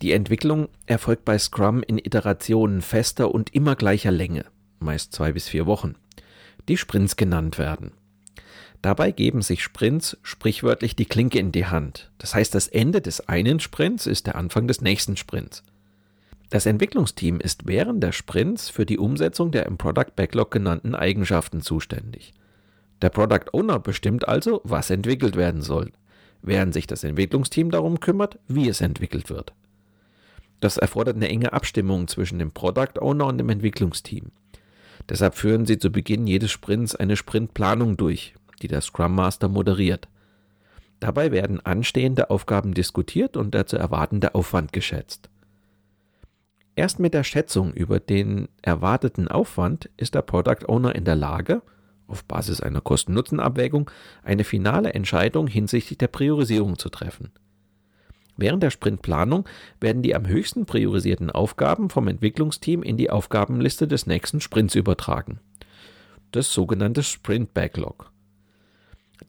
Die 0.00 0.12
Entwicklung 0.12 0.68
erfolgt 0.86 1.24
bei 1.24 1.36
Scrum 1.36 1.82
in 1.82 1.98
Iterationen 1.98 2.82
fester 2.82 3.34
und 3.34 3.52
immer 3.52 3.74
gleicher 3.74 4.12
Länge, 4.12 4.44
meist 4.78 5.12
zwei 5.12 5.32
bis 5.32 5.48
vier 5.48 5.66
Wochen, 5.66 5.96
die 6.68 6.76
Sprints 6.76 7.16
genannt 7.16 7.58
werden. 7.58 7.90
Dabei 8.82 9.10
geben 9.10 9.42
sich 9.42 9.62
Sprints 9.62 10.16
sprichwörtlich 10.22 10.94
die 10.94 11.06
Klinke 11.06 11.38
in 11.38 11.52
die 11.52 11.66
Hand. 11.66 12.10
Das 12.18 12.34
heißt, 12.34 12.54
das 12.54 12.68
Ende 12.68 13.00
des 13.00 13.28
einen 13.28 13.60
Sprints 13.60 14.06
ist 14.06 14.26
der 14.26 14.36
Anfang 14.36 14.68
des 14.68 14.80
nächsten 14.80 15.16
Sprints. 15.16 15.62
Das 16.50 16.66
Entwicklungsteam 16.66 17.40
ist 17.40 17.66
während 17.66 18.02
der 18.02 18.12
Sprints 18.12 18.68
für 18.68 18.86
die 18.86 18.98
Umsetzung 18.98 19.50
der 19.50 19.66
im 19.66 19.78
Product 19.78 20.14
Backlog 20.14 20.50
genannten 20.52 20.94
Eigenschaften 20.94 21.60
zuständig. 21.60 22.32
Der 23.02 23.10
Product 23.10 23.52
Owner 23.52 23.80
bestimmt 23.80 24.28
also, 24.28 24.60
was 24.64 24.90
entwickelt 24.90 25.36
werden 25.36 25.62
soll, 25.62 25.90
während 26.42 26.72
sich 26.72 26.86
das 26.86 27.02
Entwicklungsteam 27.02 27.70
darum 27.70 27.98
kümmert, 28.00 28.38
wie 28.46 28.68
es 28.68 28.80
entwickelt 28.80 29.28
wird. 29.28 29.52
Das 30.60 30.76
erfordert 30.78 31.16
eine 31.16 31.28
enge 31.28 31.52
Abstimmung 31.52 32.08
zwischen 32.08 32.38
dem 32.38 32.52
Product 32.52 33.00
Owner 33.00 33.26
und 33.26 33.38
dem 33.38 33.50
Entwicklungsteam. 33.50 34.30
Deshalb 35.08 35.34
führen 35.34 35.66
sie 35.66 35.78
zu 35.78 35.90
Beginn 35.90 36.26
jedes 36.26 36.50
Sprints 36.50 36.94
eine 36.94 37.16
Sprintplanung 37.16 37.96
durch, 37.96 38.34
die 38.62 38.68
der 38.68 38.80
Scrum 38.80 39.14
Master 39.14 39.48
moderiert. 39.48 40.08
Dabei 41.00 41.30
werden 41.30 41.64
anstehende 41.64 42.30
Aufgaben 42.30 42.74
diskutiert 42.74 43.36
und 43.36 43.54
der 43.54 43.66
zu 43.66 43.76
erwartende 43.76 44.34
Aufwand 44.34 44.72
geschätzt. 44.72 45.28
Erst 46.74 46.98
mit 46.98 47.14
der 47.14 47.24
Schätzung 47.24 47.72
über 47.72 48.00
den 48.00 48.48
erwarteten 48.62 49.28
Aufwand 49.28 49.88
ist 49.96 50.14
der 50.14 50.22
Product 50.22 50.68
Owner 50.68 50.94
in 50.94 51.04
der 51.04 51.16
Lage, 51.16 51.62
auf 52.06 52.24
Basis 52.24 52.60
einer 52.60 52.80
Kosten-Nutzen-Abwägung 52.80 53.90
eine 54.22 54.44
finale 54.44 54.92
Entscheidung 54.92 55.46
hinsichtlich 55.46 55.98
der 55.98 56.08
Priorisierung 56.08 56.78
zu 56.78 56.88
treffen. 56.88 57.32
Während 58.36 58.62
der 58.62 58.70
Sprintplanung 58.70 59.48
werden 59.80 60.02
die 60.02 60.14
am 60.14 60.26
höchsten 60.26 60.66
priorisierten 60.66 61.30
Aufgaben 61.30 61.88
vom 61.88 62.08
Entwicklungsteam 62.08 62.82
in 62.82 62.96
die 62.96 63.10
Aufgabenliste 63.10 63.88
des 63.88 64.06
nächsten 64.06 64.40
Sprints 64.40 64.74
übertragen. 64.74 65.40
Das 66.32 66.52
sogenannte 66.52 67.02
Sprint 67.02 67.54
Backlog. 67.54 68.10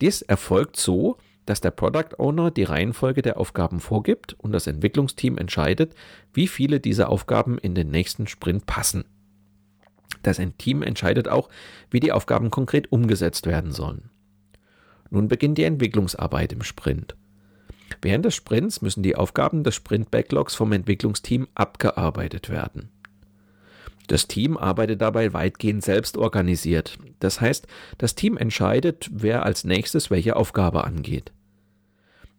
Dies 0.02 0.22
erfolgt 0.22 0.78
so, 0.78 1.18
dass 1.46 1.62
der 1.62 1.72
Product 1.72 2.20
Owner 2.20 2.52
die 2.52 2.64
Reihenfolge 2.64 3.22
der 3.22 3.38
Aufgaben 3.38 3.80
vorgibt 3.80 4.36
und 4.40 4.52
das 4.52 4.68
Entwicklungsteam 4.68 5.38
entscheidet, 5.38 5.96
wie 6.34 6.48
viele 6.48 6.82
dieser 6.82 7.10
Aufgaben 7.10 7.58
in 7.58 7.74
den 7.74 7.90
nächsten 7.90 8.28
Sprint 8.28 8.66
passen. 8.66 9.06
Das 10.24 10.42
Team 10.58 10.84
entscheidet 10.84 11.30
auch, 11.30 11.50
wie 11.90 12.02
die 12.02 12.12
Aufgaben 12.12 12.52
konkret 12.52 12.92
umgesetzt 12.92 13.48
werden 13.48 13.72
sollen. 13.72 14.10
Nun 15.10 15.30
beginnt 15.30 15.58
die 15.58 15.64
Entwicklungsarbeit 15.64 16.52
im 16.52 16.64
Sprint. 16.64 17.16
Während 18.02 18.26
des 18.26 18.36
Sprints 18.36 18.82
müssen 18.82 19.04
die 19.04 19.16
Aufgaben 19.16 19.64
des 19.64 19.76
Sprint-Backlogs 19.76 20.56
vom 20.56 20.72
Entwicklungsteam 20.72 21.48
abgearbeitet 21.56 22.50
werden. 22.50 22.90
Das 24.08 24.28
Team 24.28 24.58
arbeitet 24.58 25.02
dabei 25.02 25.34
weitgehend 25.34 25.84
selbst 25.84 26.18
organisiert. 26.18 26.98
Das 27.20 27.42
heißt, 27.42 27.68
das 27.98 28.16
Team 28.16 28.38
entscheidet, 28.38 29.10
wer 29.12 29.44
als 29.44 29.66
nächstes 29.66 30.10
welche 30.10 30.36
Aufgabe 30.38 30.86
angeht. 30.86 31.34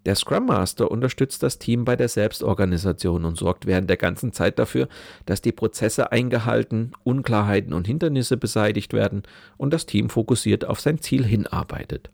Der 0.07 0.15
Scrum 0.15 0.47
Master 0.47 0.91
unterstützt 0.91 1.43
das 1.43 1.59
Team 1.59 1.85
bei 1.85 1.95
der 1.95 2.09
Selbstorganisation 2.09 3.27
und 3.27 3.37
sorgt 3.37 3.67
während 3.67 3.91
der 3.91 3.99
ganzen 3.99 4.33
Zeit 4.33 4.59
dafür, 4.59 4.89
dass 5.27 5.43
die 5.43 5.53
Prozesse 5.53 6.13
eingehalten, 6.13 6.93
Unklarheiten 7.05 7.75
und 7.75 7.87
Hindernisse 7.87 8.39
beseitigt 8.39 8.95
werden 8.95 9.25
und 9.59 9.75
das 9.75 9.85
Team 9.85 10.09
fokussiert 10.09 10.65
auf 10.65 10.81
sein 10.81 11.01
Ziel 11.01 11.27
hinarbeitet. 11.27 12.11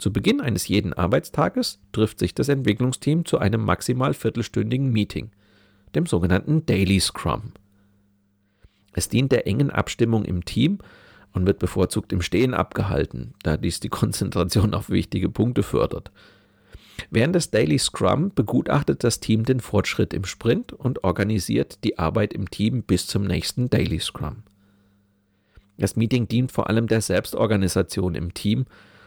Zu 0.00 0.10
Beginn 0.14 0.40
eines 0.40 0.66
jeden 0.66 0.94
Arbeitstages 0.94 1.78
trifft 1.92 2.20
sich 2.20 2.34
das 2.34 2.48
Entwicklungsteam 2.48 3.26
zu 3.26 3.38
einem 3.38 3.62
maximal 3.62 4.14
viertelstündigen 4.14 4.90
Meeting, 4.90 5.30
dem 5.94 6.06
sogenannten 6.06 6.64
Daily 6.64 6.98
Scrum. 6.98 7.52
Es 8.94 9.10
dient 9.10 9.30
der 9.30 9.46
engen 9.46 9.68
Abstimmung 9.68 10.24
im 10.24 10.46
Team 10.46 10.78
und 11.34 11.46
wird 11.46 11.58
bevorzugt 11.58 12.14
im 12.14 12.22
Stehen 12.22 12.54
abgehalten, 12.54 13.34
da 13.42 13.58
dies 13.58 13.78
die 13.78 13.88
Konzentration 13.90 14.72
auf 14.72 14.88
wichtige 14.88 15.28
Punkte 15.28 15.62
fördert. 15.62 16.10
Während 17.10 17.34
des 17.34 17.50
Daily 17.50 17.78
Scrum 17.78 18.32
begutachtet 18.34 19.04
das 19.04 19.20
Team 19.20 19.44
den 19.44 19.60
Fortschritt 19.60 20.14
im 20.14 20.24
Sprint 20.24 20.72
und 20.72 21.04
organisiert 21.04 21.84
die 21.84 21.98
Arbeit 21.98 22.32
im 22.32 22.48
Team 22.50 22.84
bis 22.84 23.06
zum 23.06 23.24
nächsten 23.24 23.68
Daily 23.68 24.00
Scrum. 24.00 24.44
Das 25.76 25.94
Meeting 25.96 26.26
dient 26.26 26.52
vor 26.52 26.70
allem 26.70 26.86
der 26.86 27.02
Selbstorganisation 27.02 28.14
im 28.14 28.32
Team, 28.32 28.64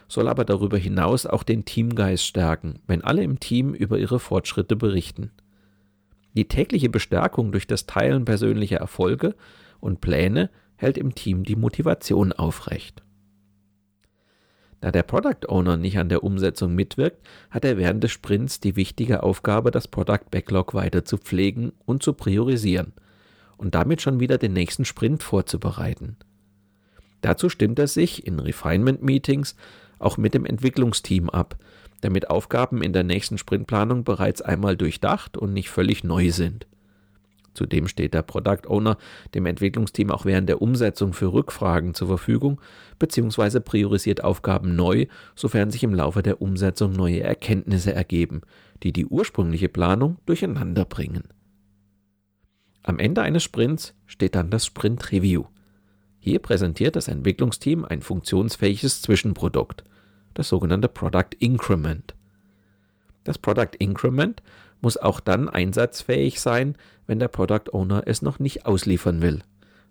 soll 0.08 0.28
aber 0.28 0.44
darüber 0.44 0.78
hinaus 0.78 1.26
auch 1.26 1.42
den 1.42 1.64
Teamgeist 1.64 2.24
stärken, 2.24 2.80
wenn 2.86 3.02
alle 3.02 3.22
im 3.22 3.40
Team 3.40 3.74
über 3.74 3.98
ihre 3.98 4.20
Fortschritte 4.20 4.76
berichten. 4.76 5.30
Die 6.34 6.48
tägliche 6.48 6.88
Bestärkung 6.88 7.52
durch 7.52 7.66
das 7.66 7.86
Teilen 7.86 8.24
persönlicher 8.24 8.78
Erfolge 8.78 9.34
und 9.80 10.00
Pläne 10.00 10.50
hält 10.76 10.98
im 10.98 11.14
Team 11.14 11.44
die 11.44 11.56
Motivation 11.56 12.32
aufrecht. 12.32 13.02
Da 14.80 14.90
der 14.90 15.02
Product 15.02 15.48
Owner 15.48 15.78
nicht 15.78 15.96
an 15.96 16.10
der 16.10 16.22
Umsetzung 16.22 16.74
mitwirkt, 16.74 17.26
hat 17.50 17.64
er 17.64 17.78
während 17.78 18.04
des 18.04 18.10
Sprints 18.10 18.60
die 18.60 18.76
wichtige 18.76 19.22
Aufgabe, 19.22 19.70
das 19.70 19.88
Product 19.88 20.30
Backlog 20.30 20.74
weiter 20.74 21.06
zu 21.06 21.16
pflegen 21.16 21.72
und 21.86 22.02
zu 22.02 22.12
priorisieren 22.12 22.92
und 23.56 23.74
damit 23.74 24.02
schon 24.02 24.20
wieder 24.20 24.36
den 24.36 24.52
nächsten 24.52 24.84
Sprint 24.84 25.22
vorzubereiten. 25.22 26.16
Dazu 27.22 27.48
stimmt 27.48 27.78
er 27.78 27.86
sich 27.86 28.26
in 28.26 28.38
Refinement 28.38 29.02
Meetings 29.02 29.56
auch 30.04 30.16
mit 30.16 30.34
dem 30.34 30.46
Entwicklungsteam 30.46 31.30
ab, 31.30 31.56
damit 32.00 32.30
Aufgaben 32.30 32.82
in 32.82 32.92
der 32.92 33.04
nächsten 33.04 33.38
Sprintplanung 33.38 34.04
bereits 34.04 34.42
einmal 34.42 34.76
durchdacht 34.76 35.36
und 35.36 35.52
nicht 35.52 35.70
völlig 35.70 36.04
neu 36.04 36.30
sind. 36.30 36.66
Zudem 37.54 37.86
steht 37.86 38.14
der 38.14 38.22
Product 38.22 38.68
Owner 38.68 38.98
dem 39.34 39.46
Entwicklungsteam 39.46 40.10
auch 40.10 40.24
während 40.24 40.48
der 40.48 40.60
Umsetzung 40.60 41.12
für 41.12 41.32
Rückfragen 41.32 41.94
zur 41.94 42.08
Verfügung 42.08 42.60
bzw. 42.98 43.60
priorisiert 43.60 44.24
Aufgaben 44.24 44.74
neu, 44.74 45.06
sofern 45.36 45.70
sich 45.70 45.84
im 45.84 45.94
Laufe 45.94 46.22
der 46.22 46.42
Umsetzung 46.42 46.92
neue 46.92 47.20
Erkenntnisse 47.20 47.94
ergeben, 47.94 48.42
die 48.82 48.92
die 48.92 49.06
ursprüngliche 49.06 49.68
Planung 49.68 50.18
durcheinander 50.26 50.84
bringen. 50.84 51.24
Am 52.82 52.98
Ende 52.98 53.22
eines 53.22 53.44
Sprints 53.44 53.94
steht 54.06 54.34
dann 54.34 54.50
das 54.50 54.66
Sprint 54.66 55.10
Review. 55.10 55.44
Hier 56.18 56.38
präsentiert 56.40 56.96
das 56.96 57.08
Entwicklungsteam 57.08 57.84
ein 57.84 58.02
funktionsfähiges 58.02 59.00
Zwischenprodukt, 59.00 59.84
das 60.34 60.48
sogenannte 60.48 60.88
Product 60.88 61.30
Increment. 61.38 62.14
Das 63.24 63.38
Product 63.38 63.70
Increment 63.78 64.42
muss 64.80 64.96
auch 64.96 65.20
dann 65.20 65.48
einsatzfähig 65.48 66.40
sein, 66.40 66.76
wenn 67.06 67.18
der 67.18 67.28
Product 67.28 67.72
Owner 67.72 68.02
es 68.06 68.22
noch 68.22 68.38
nicht 68.38 68.66
ausliefern 68.66 69.22
will. 69.22 69.42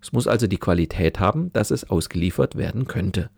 Es 0.02 0.12
muss 0.12 0.28
also 0.28 0.48
die 0.48 0.58
Qualität 0.58 1.20
haben, 1.20 1.52
dass 1.54 1.72
es 1.72 1.90
ausgeliefert 1.90 2.56
werden 2.56 2.86
könnte. 2.86 3.30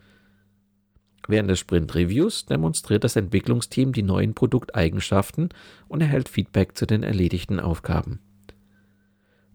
Während 1.28 1.50
des 1.50 1.60
Sprint 1.60 1.96
Reviews 1.96 2.46
demonstriert 2.46 3.04
das 3.04 3.16
Entwicklungsteam 3.16 3.94
die 3.94 4.04
neuen 4.04 4.34
Produkteigenschaften 4.34 5.50
und 5.88 6.02
erhält 6.02 6.30
Feedback 6.30 6.78
zu 6.78 6.86
den 6.86 7.04
erledigten 7.04 7.60
Aufgaben. 7.60 8.20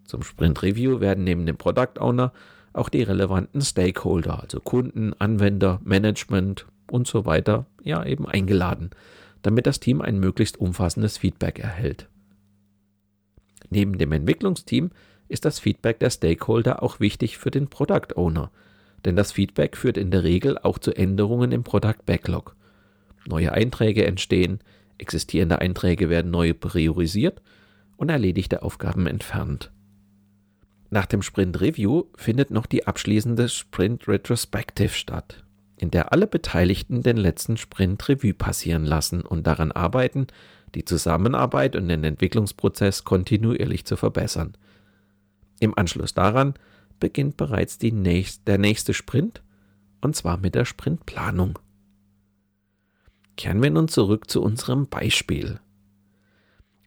Zum 0.05 0.23
Sprint 0.23 0.61
Review 0.63 0.99
werden 0.99 1.23
neben 1.23 1.45
dem 1.45 1.57
Product 1.57 1.99
Owner 1.99 2.33
auch 2.73 2.89
die 2.89 3.03
relevanten 3.03 3.61
Stakeholder, 3.61 4.41
also 4.41 4.59
Kunden, 4.59 5.13
Anwender, 5.19 5.79
Management 5.83 6.65
und 6.91 7.07
so 7.07 7.25
weiter, 7.25 7.65
ja 7.81 8.05
eben 8.05 8.27
eingeladen, 8.27 8.91
damit 9.41 9.65
das 9.65 9.79
Team 9.79 10.01
ein 10.01 10.19
möglichst 10.19 10.59
umfassendes 10.59 11.17
Feedback 11.17 11.59
erhält. 11.59 12.07
Neben 13.69 13.97
dem 13.97 14.11
Entwicklungsteam 14.11 14.91
ist 15.27 15.45
das 15.45 15.59
Feedback 15.59 15.99
der 15.99 16.09
Stakeholder 16.09 16.83
auch 16.83 16.99
wichtig 16.99 17.37
für 17.37 17.51
den 17.51 17.69
Product 17.69 18.15
Owner, 18.15 18.51
denn 19.05 19.15
das 19.15 19.31
Feedback 19.31 19.77
führt 19.77 19.97
in 19.97 20.11
der 20.11 20.23
Regel 20.23 20.57
auch 20.57 20.77
zu 20.77 20.91
Änderungen 20.91 21.51
im 21.51 21.63
Product 21.63 22.05
Backlog. 22.05 22.55
Neue 23.25 23.53
Einträge 23.53 24.05
entstehen, 24.05 24.59
existierende 24.97 25.59
Einträge 25.59 26.09
werden 26.09 26.31
neu 26.31 26.53
priorisiert 26.53 27.41
und 27.95 28.09
erledigte 28.09 28.61
Aufgaben 28.61 29.07
entfernt. 29.07 29.71
Nach 30.89 31.05
dem 31.05 31.21
Sprint 31.21 31.61
Review 31.61 32.05
findet 32.15 32.51
noch 32.51 32.65
die 32.65 32.85
abschließende 32.85 33.47
Sprint 33.47 34.09
Retrospective 34.09 34.89
statt, 34.89 35.45
in 35.81 35.89
der 35.89 36.13
alle 36.13 36.27
Beteiligten 36.27 37.01
den 37.01 37.17
letzten 37.17 37.57
Sprint 37.57 38.07
Review 38.07 38.35
passieren 38.35 38.85
lassen 38.85 39.21
und 39.21 39.47
daran 39.47 39.71
arbeiten, 39.71 40.27
die 40.75 40.85
Zusammenarbeit 40.85 41.75
und 41.75 41.87
den 41.87 42.03
Entwicklungsprozess 42.03 43.03
kontinuierlich 43.03 43.83
zu 43.83 43.97
verbessern. 43.97 44.53
Im 45.59 45.75
Anschluss 45.75 46.13
daran 46.13 46.53
beginnt 46.99 47.35
bereits 47.35 47.79
nächst, 47.81 48.47
der 48.47 48.59
nächste 48.59 48.93
Sprint, 48.93 49.41
und 50.01 50.15
zwar 50.15 50.37
mit 50.37 50.53
der 50.53 50.65
Sprintplanung. 50.65 51.57
Kehren 53.35 53.63
wir 53.63 53.71
nun 53.71 53.87
zurück 53.87 54.29
zu 54.29 54.43
unserem 54.43 54.87
Beispiel. 54.87 55.59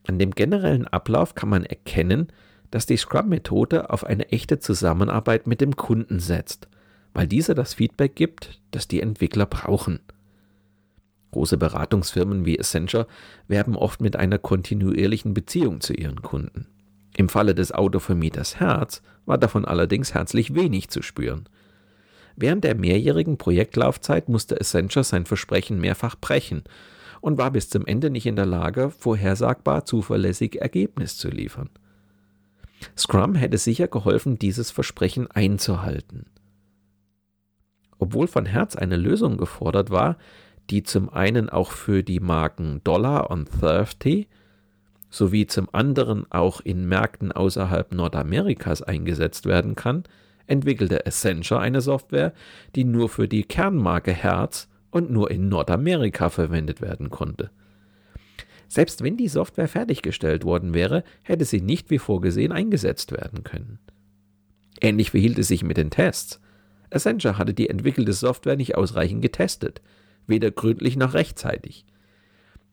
An 0.07 0.19
dem 0.19 0.31
generellen 0.31 0.87
Ablauf 0.87 1.35
kann 1.35 1.49
man 1.49 1.65
erkennen, 1.65 2.31
dass 2.71 2.85
die 2.85 2.97
Scrum-Methode 2.97 3.89
auf 3.89 4.05
eine 4.05 4.29
echte 4.29 4.59
Zusammenarbeit 4.59 5.47
mit 5.47 5.59
dem 5.59 5.75
Kunden 5.75 6.21
setzt, 6.21 6.69
weil 7.15 7.27
dieser 7.27 7.55
das 7.55 7.73
Feedback 7.73 8.15
gibt, 8.15 8.59
das 8.71 8.89
die 8.89 9.01
Entwickler 9.01 9.45
brauchen. 9.45 10.01
Große 11.31 11.57
Beratungsfirmen 11.57 12.45
wie 12.45 12.59
Accenture 12.59 13.07
werben 13.47 13.77
oft 13.77 14.01
mit 14.01 14.17
einer 14.17 14.37
kontinuierlichen 14.37 15.33
Beziehung 15.33 15.79
zu 15.79 15.93
ihren 15.93 16.21
Kunden. 16.21 16.67
Im 17.15 17.29
Falle 17.29 17.55
des 17.55 17.71
Autovermieters 17.71 18.59
Herz 18.59 19.01
war 19.25 19.37
davon 19.37 19.63
allerdings 19.63 20.13
herzlich 20.13 20.53
wenig 20.55 20.89
zu 20.89 21.01
spüren. 21.01 21.47
Während 22.35 22.65
der 22.65 22.75
mehrjährigen 22.75 23.37
Projektlaufzeit 23.37 24.27
musste 24.27 24.57
Accenture 24.57 25.05
sein 25.05 25.25
Versprechen 25.25 25.79
mehrfach 25.79 26.17
brechen 26.17 26.63
und 27.21 27.37
war 27.37 27.51
bis 27.51 27.69
zum 27.69 27.85
Ende 27.87 28.09
nicht 28.09 28.25
in 28.25 28.35
der 28.35 28.45
Lage, 28.45 28.91
vorhersagbar 28.91 29.85
zuverlässig 29.85 30.59
Ergebnis 30.61 31.17
zu 31.17 31.29
liefern. 31.29 31.69
Scrum 32.97 33.35
hätte 33.35 33.57
sicher 33.57 33.87
geholfen, 33.87 34.37
dieses 34.37 34.69
Versprechen 34.69 35.31
einzuhalten. 35.31 36.25
Obwohl 37.97 38.27
von 38.27 38.45
Herz 38.45 38.75
eine 38.75 38.97
Lösung 38.97 39.37
gefordert 39.37 39.89
war, 39.89 40.17
die 40.69 40.83
zum 40.83 41.09
einen 41.09 41.49
auch 41.49 41.71
für 41.71 42.03
die 42.03 42.19
Marken 42.19 42.81
Dollar 42.83 43.29
und 43.29 43.49
Thrifty 43.49 44.27
sowie 45.09 45.47
zum 45.47 45.69
anderen 45.71 46.29
auch 46.31 46.59
in 46.61 46.87
Märkten 46.87 47.31
außerhalb 47.31 47.93
Nordamerikas 47.93 48.81
eingesetzt 48.81 49.45
werden 49.45 49.75
kann, 49.75 50.03
entwickelte 50.47 51.05
Accenture 51.05 51.59
eine 51.59 51.81
Software, 51.81 52.33
die 52.75 52.83
nur 52.83 53.09
für 53.09 53.27
die 53.27 53.43
Kernmarke 53.43 54.11
Herz 54.11 54.67
und 54.91 55.11
nur 55.11 55.31
in 55.31 55.49
Nordamerika 55.49 56.29
verwendet 56.29 56.81
werden 56.81 57.09
konnte. 57.09 57.49
Selbst 58.67 59.03
wenn 59.03 59.17
die 59.17 59.27
Software 59.27 59.67
fertiggestellt 59.67 60.43
worden 60.43 60.73
wäre, 60.73 61.03
hätte 61.23 61.45
sie 61.45 61.61
nicht 61.61 61.89
wie 61.89 61.99
vorgesehen 61.99 62.51
eingesetzt 62.51 63.11
werden 63.11 63.43
können. 63.43 63.79
Ähnlich 64.81 65.11
verhielt 65.11 65.39
es 65.39 65.47
sich 65.47 65.63
mit 65.63 65.77
den 65.77 65.91
Tests. 65.91 66.41
Accenture 66.91 67.37
hatte 67.37 67.53
die 67.53 67.69
entwickelte 67.69 68.13
Software 68.13 68.55
nicht 68.55 68.75
ausreichend 68.75 69.21
getestet, 69.21 69.81
weder 70.27 70.51
gründlich 70.51 70.97
noch 70.97 71.13
rechtzeitig. 71.13 71.85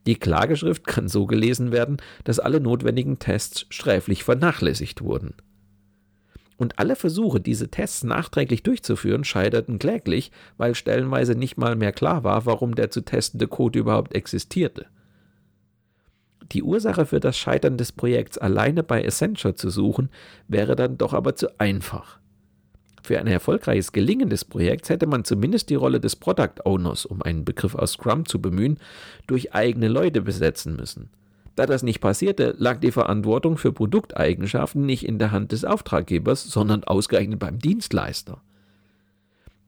Die 0.06 0.16
Klageschrift 0.16 0.86
kann 0.86 1.08
so 1.08 1.26
gelesen 1.26 1.70
werden, 1.70 1.98
dass 2.24 2.40
alle 2.40 2.60
notwendigen 2.60 3.18
Tests 3.18 3.66
sträflich 3.70 4.24
vernachlässigt 4.24 5.02
wurden. 5.02 5.34
Und 6.56 6.78
alle 6.78 6.96
Versuche, 6.96 7.40
diese 7.40 7.68
Tests 7.68 8.04
nachträglich 8.04 8.62
durchzuführen, 8.62 9.24
scheiterten 9.24 9.78
kläglich, 9.78 10.30
weil 10.58 10.74
stellenweise 10.74 11.34
nicht 11.34 11.56
mal 11.56 11.76
mehr 11.76 11.92
klar 11.92 12.24
war, 12.24 12.46
warum 12.46 12.74
der 12.74 12.90
zu 12.90 13.00
testende 13.00 13.48
Code 13.48 13.78
überhaupt 13.78 14.14
existierte. 14.14 14.86
Die 16.52 16.62
Ursache 16.62 17.06
für 17.06 17.20
das 17.20 17.38
Scheitern 17.38 17.78
des 17.78 17.92
Projekts 17.92 18.38
alleine 18.38 18.82
bei 18.82 19.04
Accenture 19.04 19.54
zu 19.54 19.70
suchen, 19.70 20.10
wäre 20.48 20.76
dann 20.76 20.98
doch 20.98 21.14
aber 21.14 21.34
zu 21.34 21.58
einfach. 21.58 22.20
Für 23.02 23.18
ein 23.18 23.26
erfolgreiches 23.26 23.92
Gelingen 23.92 24.28
des 24.28 24.44
Projekts 24.44 24.88
hätte 24.88 25.06
man 25.06 25.24
zumindest 25.24 25.70
die 25.70 25.74
Rolle 25.74 25.98
des 25.98 26.14
Product 26.14 26.64
Owners, 26.64 27.04
um 27.04 27.20
einen 27.22 27.44
Begriff 27.44 27.74
aus 27.74 27.92
Scrum 27.92 28.26
zu 28.26 28.40
bemühen, 28.40 28.78
durch 29.26 29.54
eigene 29.54 29.88
Leute 29.88 30.22
besetzen 30.22 30.76
müssen. 30.76 31.10
Da 31.56 31.66
das 31.66 31.82
nicht 31.82 32.00
passierte, 32.00 32.54
lag 32.58 32.78
die 32.78 32.92
Verantwortung 32.92 33.58
für 33.58 33.72
Produkteigenschaften 33.72 34.86
nicht 34.86 35.04
in 35.04 35.18
der 35.18 35.32
Hand 35.32 35.52
des 35.52 35.64
Auftraggebers, 35.64 36.44
sondern 36.44 36.84
ausgerechnet 36.84 37.40
beim 37.40 37.58
Dienstleister. 37.58 38.40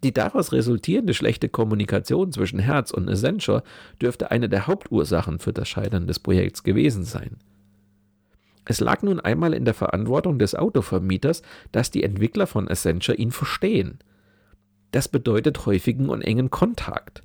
Die 0.05 0.13
daraus 0.13 0.53
resultierende 0.53 1.15
schlechte 1.15 1.49
Kommunikation 1.49 2.31
zwischen 2.31 2.59
Herz 2.59 2.91
und 2.91 3.09
Accenture 3.09 3.63
dürfte 4.01 4.31
eine 4.31 4.49
der 4.49 4.67
Hauptursachen 4.67 5.39
für 5.39 5.53
das 5.53 5.69
Scheitern 5.69 6.07
des 6.07 6.21
Projekts 6.21 6.63
gewesen 6.63 7.05
sein. 7.05 7.39
Es 8.67 8.81
lag 8.81 9.03
nun 9.03 9.21
einmal 9.21 9.53
in 9.53 9.65
der 9.65 9.75
Verantwortung 9.75 10.39
des 10.39 10.55
Autovermieters, 10.55 11.43
dass 11.73 11.91
die 11.91 12.03
Entwickler 12.03 12.47
von 12.47 12.69
Accenture 12.69 13.17
ihn 13.17 13.31
verstehen. 13.31 13.99
Das 14.91 15.09
bedeutet 15.09 15.67
häufigen 15.67 16.09
und 16.09 16.23
engen 16.23 16.51
Kontakt. 16.51 17.23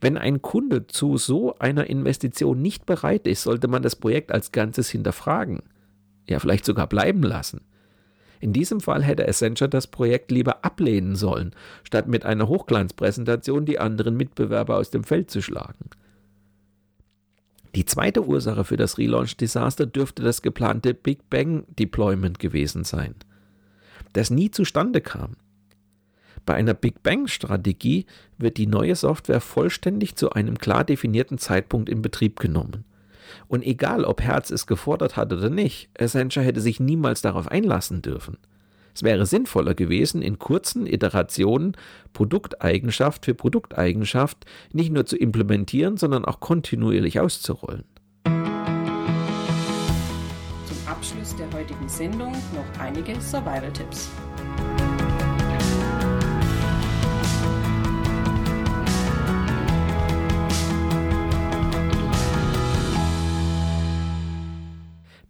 Wenn 0.00 0.16
ein 0.16 0.42
Kunde 0.42 0.86
zu 0.86 1.16
so 1.16 1.58
einer 1.58 1.88
Investition 1.88 2.62
nicht 2.62 2.86
bereit 2.86 3.26
ist, 3.26 3.42
sollte 3.42 3.68
man 3.68 3.82
das 3.82 3.96
Projekt 3.96 4.32
als 4.32 4.52
Ganzes 4.52 4.88
hinterfragen. 4.90 5.62
Ja, 6.28 6.38
vielleicht 6.38 6.64
sogar 6.64 6.86
bleiben 6.86 7.22
lassen. 7.22 7.62
In 8.40 8.52
diesem 8.52 8.80
Fall 8.80 9.02
hätte 9.02 9.26
Accenture 9.26 9.70
das 9.70 9.86
Projekt 9.86 10.30
lieber 10.30 10.64
ablehnen 10.64 11.16
sollen, 11.16 11.54
statt 11.82 12.08
mit 12.08 12.24
einer 12.24 12.48
Hochglanzpräsentation 12.48 13.64
die 13.64 13.78
anderen 13.78 14.16
Mitbewerber 14.16 14.76
aus 14.76 14.90
dem 14.90 15.04
Feld 15.04 15.30
zu 15.30 15.40
schlagen. 15.40 15.90
Die 17.74 17.84
zweite 17.84 18.24
Ursache 18.24 18.64
für 18.64 18.76
das 18.76 18.98
Relaunch-Desaster 18.98 19.86
dürfte 19.86 20.22
das 20.22 20.42
geplante 20.42 20.94
Big 20.94 21.28
Bang 21.28 21.64
Deployment 21.78 22.38
gewesen 22.38 22.84
sein, 22.84 23.14
das 24.12 24.30
nie 24.30 24.50
zustande 24.50 25.00
kam. 25.00 25.36
Bei 26.46 26.54
einer 26.54 26.74
Big 26.74 27.02
Bang-Strategie 27.02 28.06
wird 28.38 28.58
die 28.58 28.66
neue 28.66 28.94
Software 28.94 29.40
vollständig 29.40 30.14
zu 30.14 30.30
einem 30.30 30.58
klar 30.58 30.84
definierten 30.84 31.38
Zeitpunkt 31.38 31.88
in 31.88 32.02
Betrieb 32.02 32.38
genommen. 32.38 32.84
Und 33.48 33.64
egal, 33.64 34.04
ob 34.04 34.20
Herz 34.20 34.50
es 34.50 34.66
gefordert 34.66 35.16
hat 35.16 35.32
oder 35.32 35.50
nicht, 35.50 35.88
Accenture 35.98 36.44
hätte 36.44 36.60
sich 36.60 36.78
niemals 36.78 37.22
darauf 37.22 37.48
einlassen 37.48 38.02
dürfen. 38.02 38.36
Es 38.94 39.02
wäre 39.02 39.26
sinnvoller 39.26 39.74
gewesen, 39.74 40.22
in 40.22 40.38
kurzen 40.38 40.86
Iterationen 40.86 41.76
Produkteigenschaft 42.12 43.24
für 43.24 43.34
Produkteigenschaft 43.34 44.46
nicht 44.72 44.92
nur 44.92 45.04
zu 45.04 45.16
implementieren, 45.16 45.96
sondern 45.96 46.24
auch 46.24 46.38
kontinuierlich 46.38 47.18
auszurollen. 47.18 47.82
Zum 48.24 48.32
Abschluss 50.86 51.34
der 51.36 51.52
heutigen 51.52 51.88
Sendung 51.88 52.32
noch 52.32 52.80
einige 52.80 53.20
Survival-Tipps. 53.20 54.10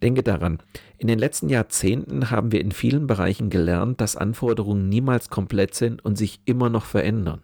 Denke 0.03 0.23
daran, 0.23 0.59
in 0.97 1.07
den 1.07 1.19
letzten 1.19 1.49
Jahrzehnten 1.49 2.29
haben 2.31 2.51
wir 2.51 2.61
in 2.61 2.71
vielen 2.71 3.07
Bereichen 3.07 3.49
gelernt, 3.49 4.01
dass 4.01 4.15
Anforderungen 4.15 4.89
niemals 4.89 5.29
komplett 5.29 5.75
sind 5.75 6.03
und 6.03 6.17
sich 6.17 6.41
immer 6.45 6.69
noch 6.69 6.85
verändern. 6.85 7.41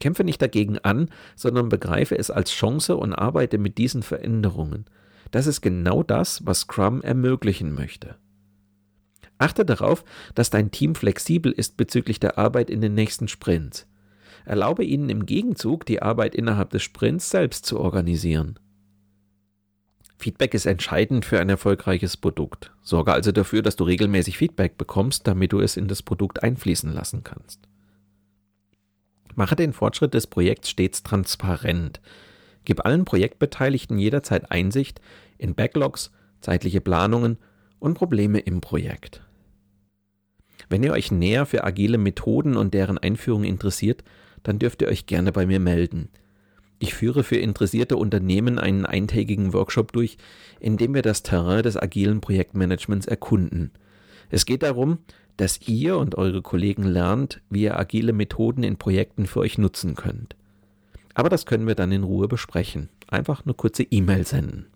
Kämpfe 0.00 0.24
nicht 0.24 0.40
dagegen 0.40 0.78
an, 0.78 1.10
sondern 1.34 1.68
begreife 1.68 2.16
es 2.16 2.30
als 2.30 2.52
Chance 2.52 2.96
und 2.96 3.12
arbeite 3.12 3.58
mit 3.58 3.78
diesen 3.78 4.02
Veränderungen. 4.02 4.84
Das 5.30 5.46
ist 5.46 5.60
genau 5.60 6.02
das, 6.02 6.46
was 6.46 6.60
Scrum 6.60 7.02
ermöglichen 7.02 7.72
möchte. 7.72 8.16
Achte 9.38 9.64
darauf, 9.64 10.04
dass 10.34 10.50
dein 10.50 10.70
Team 10.70 10.94
flexibel 10.94 11.52
ist 11.52 11.76
bezüglich 11.76 12.18
der 12.20 12.38
Arbeit 12.38 12.70
in 12.70 12.80
den 12.80 12.94
nächsten 12.94 13.28
Sprints. 13.28 13.86
Erlaube 14.44 14.84
ihnen 14.84 15.10
im 15.10 15.26
Gegenzug, 15.26 15.84
die 15.86 16.02
Arbeit 16.02 16.34
innerhalb 16.34 16.70
des 16.70 16.82
Sprints 16.82 17.30
selbst 17.30 17.66
zu 17.66 17.78
organisieren. 17.78 18.58
Feedback 20.18 20.52
ist 20.52 20.66
entscheidend 20.66 21.24
für 21.24 21.38
ein 21.38 21.48
erfolgreiches 21.48 22.16
Produkt. 22.16 22.72
Sorge 22.82 23.12
also 23.12 23.30
dafür, 23.30 23.62
dass 23.62 23.76
du 23.76 23.84
regelmäßig 23.84 24.36
Feedback 24.36 24.76
bekommst, 24.76 25.26
damit 25.28 25.52
du 25.52 25.60
es 25.60 25.76
in 25.76 25.86
das 25.86 26.02
Produkt 26.02 26.42
einfließen 26.42 26.92
lassen 26.92 27.22
kannst. 27.22 27.60
Mache 29.36 29.54
den 29.54 29.72
Fortschritt 29.72 30.14
des 30.14 30.26
Projekts 30.26 30.70
stets 30.70 31.04
transparent. 31.04 32.00
Gib 32.64 32.84
allen 32.84 33.04
Projektbeteiligten 33.04 33.96
jederzeit 33.96 34.50
Einsicht 34.50 35.00
in 35.38 35.54
Backlogs, 35.54 36.10
zeitliche 36.40 36.80
Planungen 36.80 37.38
und 37.78 37.94
Probleme 37.94 38.40
im 38.40 38.60
Projekt. 38.60 39.22
Wenn 40.68 40.82
ihr 40.82 40.92
euch 40.92 41.12
näher 41.12 41.46
für 41.46 41.62
agile 41.62 41.98
Methoden 41.98 42.56
und 42.56 42.74
deren 42.74 42.98
Einführung 42.98 43.44
interessiert, 43.44 44.02
dann 44.42 44.58
dürft 44.58 44.82
ihr 44.82 44.88
euch 44.88 45.06
gerne 45.06 45.30
bei 45.30 45.46
mir 45.46 45.60
melden. 45.60 46.08
Ich 46.78 46.94
führe 46.94 47.24
für 47.24 47.36
interessierte 47.36 47.96
Unternehmen 47.96 48.58
einen 48.58 48.86
eintägigen 48.86 49.52
Workshop 49.52 49.92
durch, 49.92 50.16
in 50.60 50.76
dem 50.76 50.94
wir 50.94 51.02
das 51.02 51.22
Terrain 51.22 51.62
des 51.62 51.76
agilen 51.76 52.20
Projektmanagements 52.20 53.06
erkunden. 53.06 53.72
Es 54.30 54.46
geht 54.46 54.62
darum, 54.62 54.98
dass 55.36 55.60
ihr 55.68 55.96
und 55.96 56.16
eure 56.16 56.42
Kollegen 56.42 56.84
lernt, 56.84 57.40
wie 57.48 57.62
ihr 57.62 57.78
agile 57.78 58.12
Methoden 58.12 58.62
in 58.62 58.76
Projekten 58.76 59.26
für 59.26 59.40
euch 59.40 59.58
nutzen 59.58 59.94
könnt. 59.94 60.36
Aber 61.14 61.28
das 61.28 61.46
können 61.46 61.66
wir 61.66 61.74
dann 61.74 61.92
in 61.92 62.04
Ruhe 62.04 62.28
besprechen. 62.28 62.90
Einfach 63.08 63.44
eine 63.44 63.54
kurze 63.54 63.82
E-Mail 63.82 64.26
senden. 64.26 64.66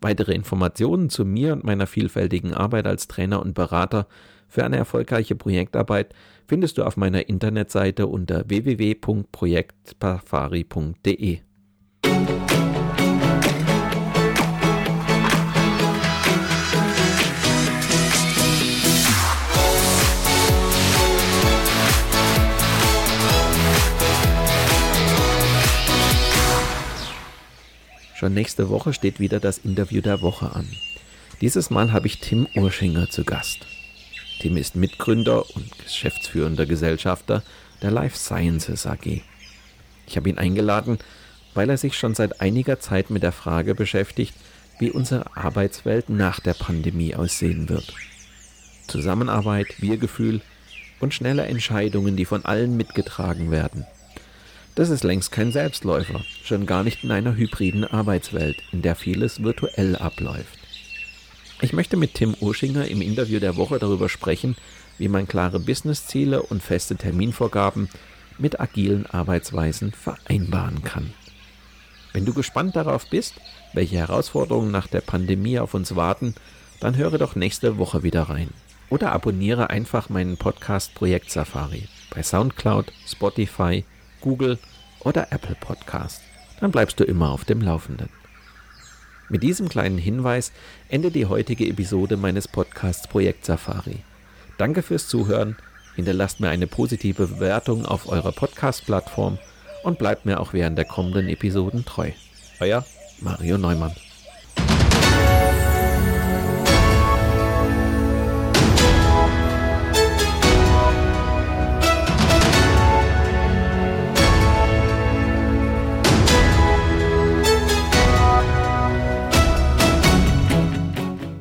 Weitere 0.00 0.32
Informationen 0.32 1.10
zu 1.10 1.24
mir 1.24 1.54
und 1.54 1.64
meiner 1.64 1.86
vielfältigen 1.86 2.54
Arbeit 2.54 2.86
als 2.86 3.08
Trainer 3.08 3.42
und 3.42 3.54
Berater 3.54 4.06
für 4.48 4.64
eine 4.64 4.76
erfolgreiche 4.76 5.36
Projektarbeit 5.36 6.14
findest 6.46 6.78
du 6.78 6.84
auf 6.84 6.96
meiner 6.96 7.28
Internetseite 7.28 8.06
unter 8.06 8.48
www.projektpafari.de. 8.48 11.40
Schon 28.14 28.34
nächste 28.34 28.68
Woche 28.68 28.92
steht 28.92 29.20
wieder 29.20 29.38
das 29.38 29.58
Interview 29.58 30.00
der 30.00 30.22
Woche 30.22 30.52
an. 30.52 30.66
Dieses 31.40 31.70
Mal 31.70 31.92
habe 31.92 32.08
ich 32.08 32.18
Tim 32.18 32.48
Urschinger 32.56 33.08
zu 33.08 33.22
Gast. 33.22 33.77
Tim 34.40 34.56
ist 34.56 34.76
Mitgründer 34.76 35.44
und 35.56 35.78
geschäftsführender 35.78 36.66
Gesellschafter 36.66 37.42
der 37.82 37.90
Life 37.90 38.16
Sciences 38.16 38.86
AG. 38.86 39.22
Ich 40.06 40.16
habe 40.16 40.28
ihn 40.28 40.38
eingeladen, 40.38 40.98
weil 41.54 41.70
er 41.70 41.76
sich 41.76 41.98
schon 41.98 42.14
seit 42.14 42.40
einiger 42.40 42.78
Zeit 42.78 43.10
mit 43.10 43.22
der 43.22 43.32
Frage 43.32 43.74
beschäftigt, 43.74 44.34
wie 44.78 44.90
unsere 44.90 45.36
Arbeitswelt 45.36 46.08
nach 46.08 46.40
der 46.40 46.54
Pandemie 46.54 47.14
aussehen 47.14 47.68
wird. 47.68 47.92
Zusammenarbeit, 48.86 49.66
Wir-Gefühl 49.78 50.40
und 51.00 51.14
schnelle 51.14 51.46
Entscheidungen, 51.46 52.16
die 52.16 52.24
von 52.24 52.44
allen 52.44 52.76
mitgetragen 52.76 53.50
werden. 53.50 53.86
Das 54.76 54.90
ist 54.90 55.02
längst 55.02 55.32
kein 55.32 55.50
Selbstläufer, 55.50 56.20
schon 56.44 56.64
gar 56.64 56.84
nicht 56.84 57.02
in 57.02 57.10
einer 57.10 57.34
hybriden 57.34 57.84
Arbeitswelt, 57.84 58.62
in 58.70 58.82
der 58.82 58.94
vieles 58.94 59.42
virtuell 59.42 59.96
abläuft. 59.96 60.57
Ich 61.60 61.72
möchte 61.72 61.96
mit 61.96 62.14
Tim 62.14 62.36
Urschinger 62.38 62.86
im 62.86 63.02
Interview 63.02 63.40
der 63.40 63.56
Woche 63.56 63.80
darüber 63.80 64.08
sprechen, 64.08 64.56
wie 64.96 65.08
man 65.08 65.26
klare 65.26 65.58
Businessziele 65.58 66.40
und 66.40 66.62
feste 66.62 66.94
Terminvorgaben 66.94 67.88
mit 68.38 68.60
agilen 68.60 69.06
Arbeitsweisen 69.06 69.90
vereinbaren 69.90 70.84
kann. 70.84 71.12
Wenn 72.12 72.24
du 72.24 72.32
gespannt 72.32 72.76
darauf 72.76 73.10
bist, 73.10 73.34
welche 73.72 73.96
Herausforderungen 73.96 74.70
nach 74.70 74.86
der 74.86 75.00
Pandemie 75.00 75.58
auf 75.58 75.74
uns 75.74 75.96
warten, 75.96 76.36
dann 76.78 76.96
höre 76.96 77.18
doch 77.18 77.34
nächste 77.34 77.76
Woche 77.76 78.04
wieder 78.04 78.22
rein. 78.22 78.50
Oder 78.88 79.12
abonniere 79.12 79.68
einfach 79.68 80.08
meinen 80.08 80.36
Podcast 80.36 80.94
Projekt 80.94 81.30
Safari 81.30 81.88
bei 82.14 82.22
SoundCloud, 82.22 82.92
Spotify, 83.06 83.84
Google 84.20 84.58
oder 85.00 85.32
Apple 85.32 85.56
Podcast. 85.60 86.22
Dann 86.60 86.70
bleibst 86.70 87.00
du 87.00 87.04
immer 87.04 87.30
auf 87.30 87.44
dem 87.44 87.60
Laufenden. 87.60 88.08
Mit 89.30 89.42
diesem 89.42 89.68
kleinen 89.68 89.98
Hinweis 89.98 90.52
endet 90.88 91.14
die 91.14 91.26
heutige 91.26 91.66
Episode 91.66 92.16
meines 92.16 92.48
Podcasts 92.48 93.06
Projekt 93.06 93.44
Safari. 93.44 93.98
Danke 94.56 94.82
fürs 94.82 95.06
Zuhören, 95.06 95.56
hinterlasst 95.96 96.40
mir 96.40 96.48
eine 96.48 96.66
positive 96.66 97.26
Bewertung 97.26 97.84
auf 97.84 98.08
eurer 98.08 98.32
Podcast-Plattform 98.32 99.38
und 99.82 99.98
bleibt 99.98 100.24
mir 100.24 100.40
auch 100.40 100.54
während 100.54 100.78
der 100.78 100.86
kommenden 100.86 101.28
Episoden 101.28 101.84
treu. 101.84 102.10
Euer 102.60 102.86
Mario 103.20 103.58
Neumann. 103.58 103.92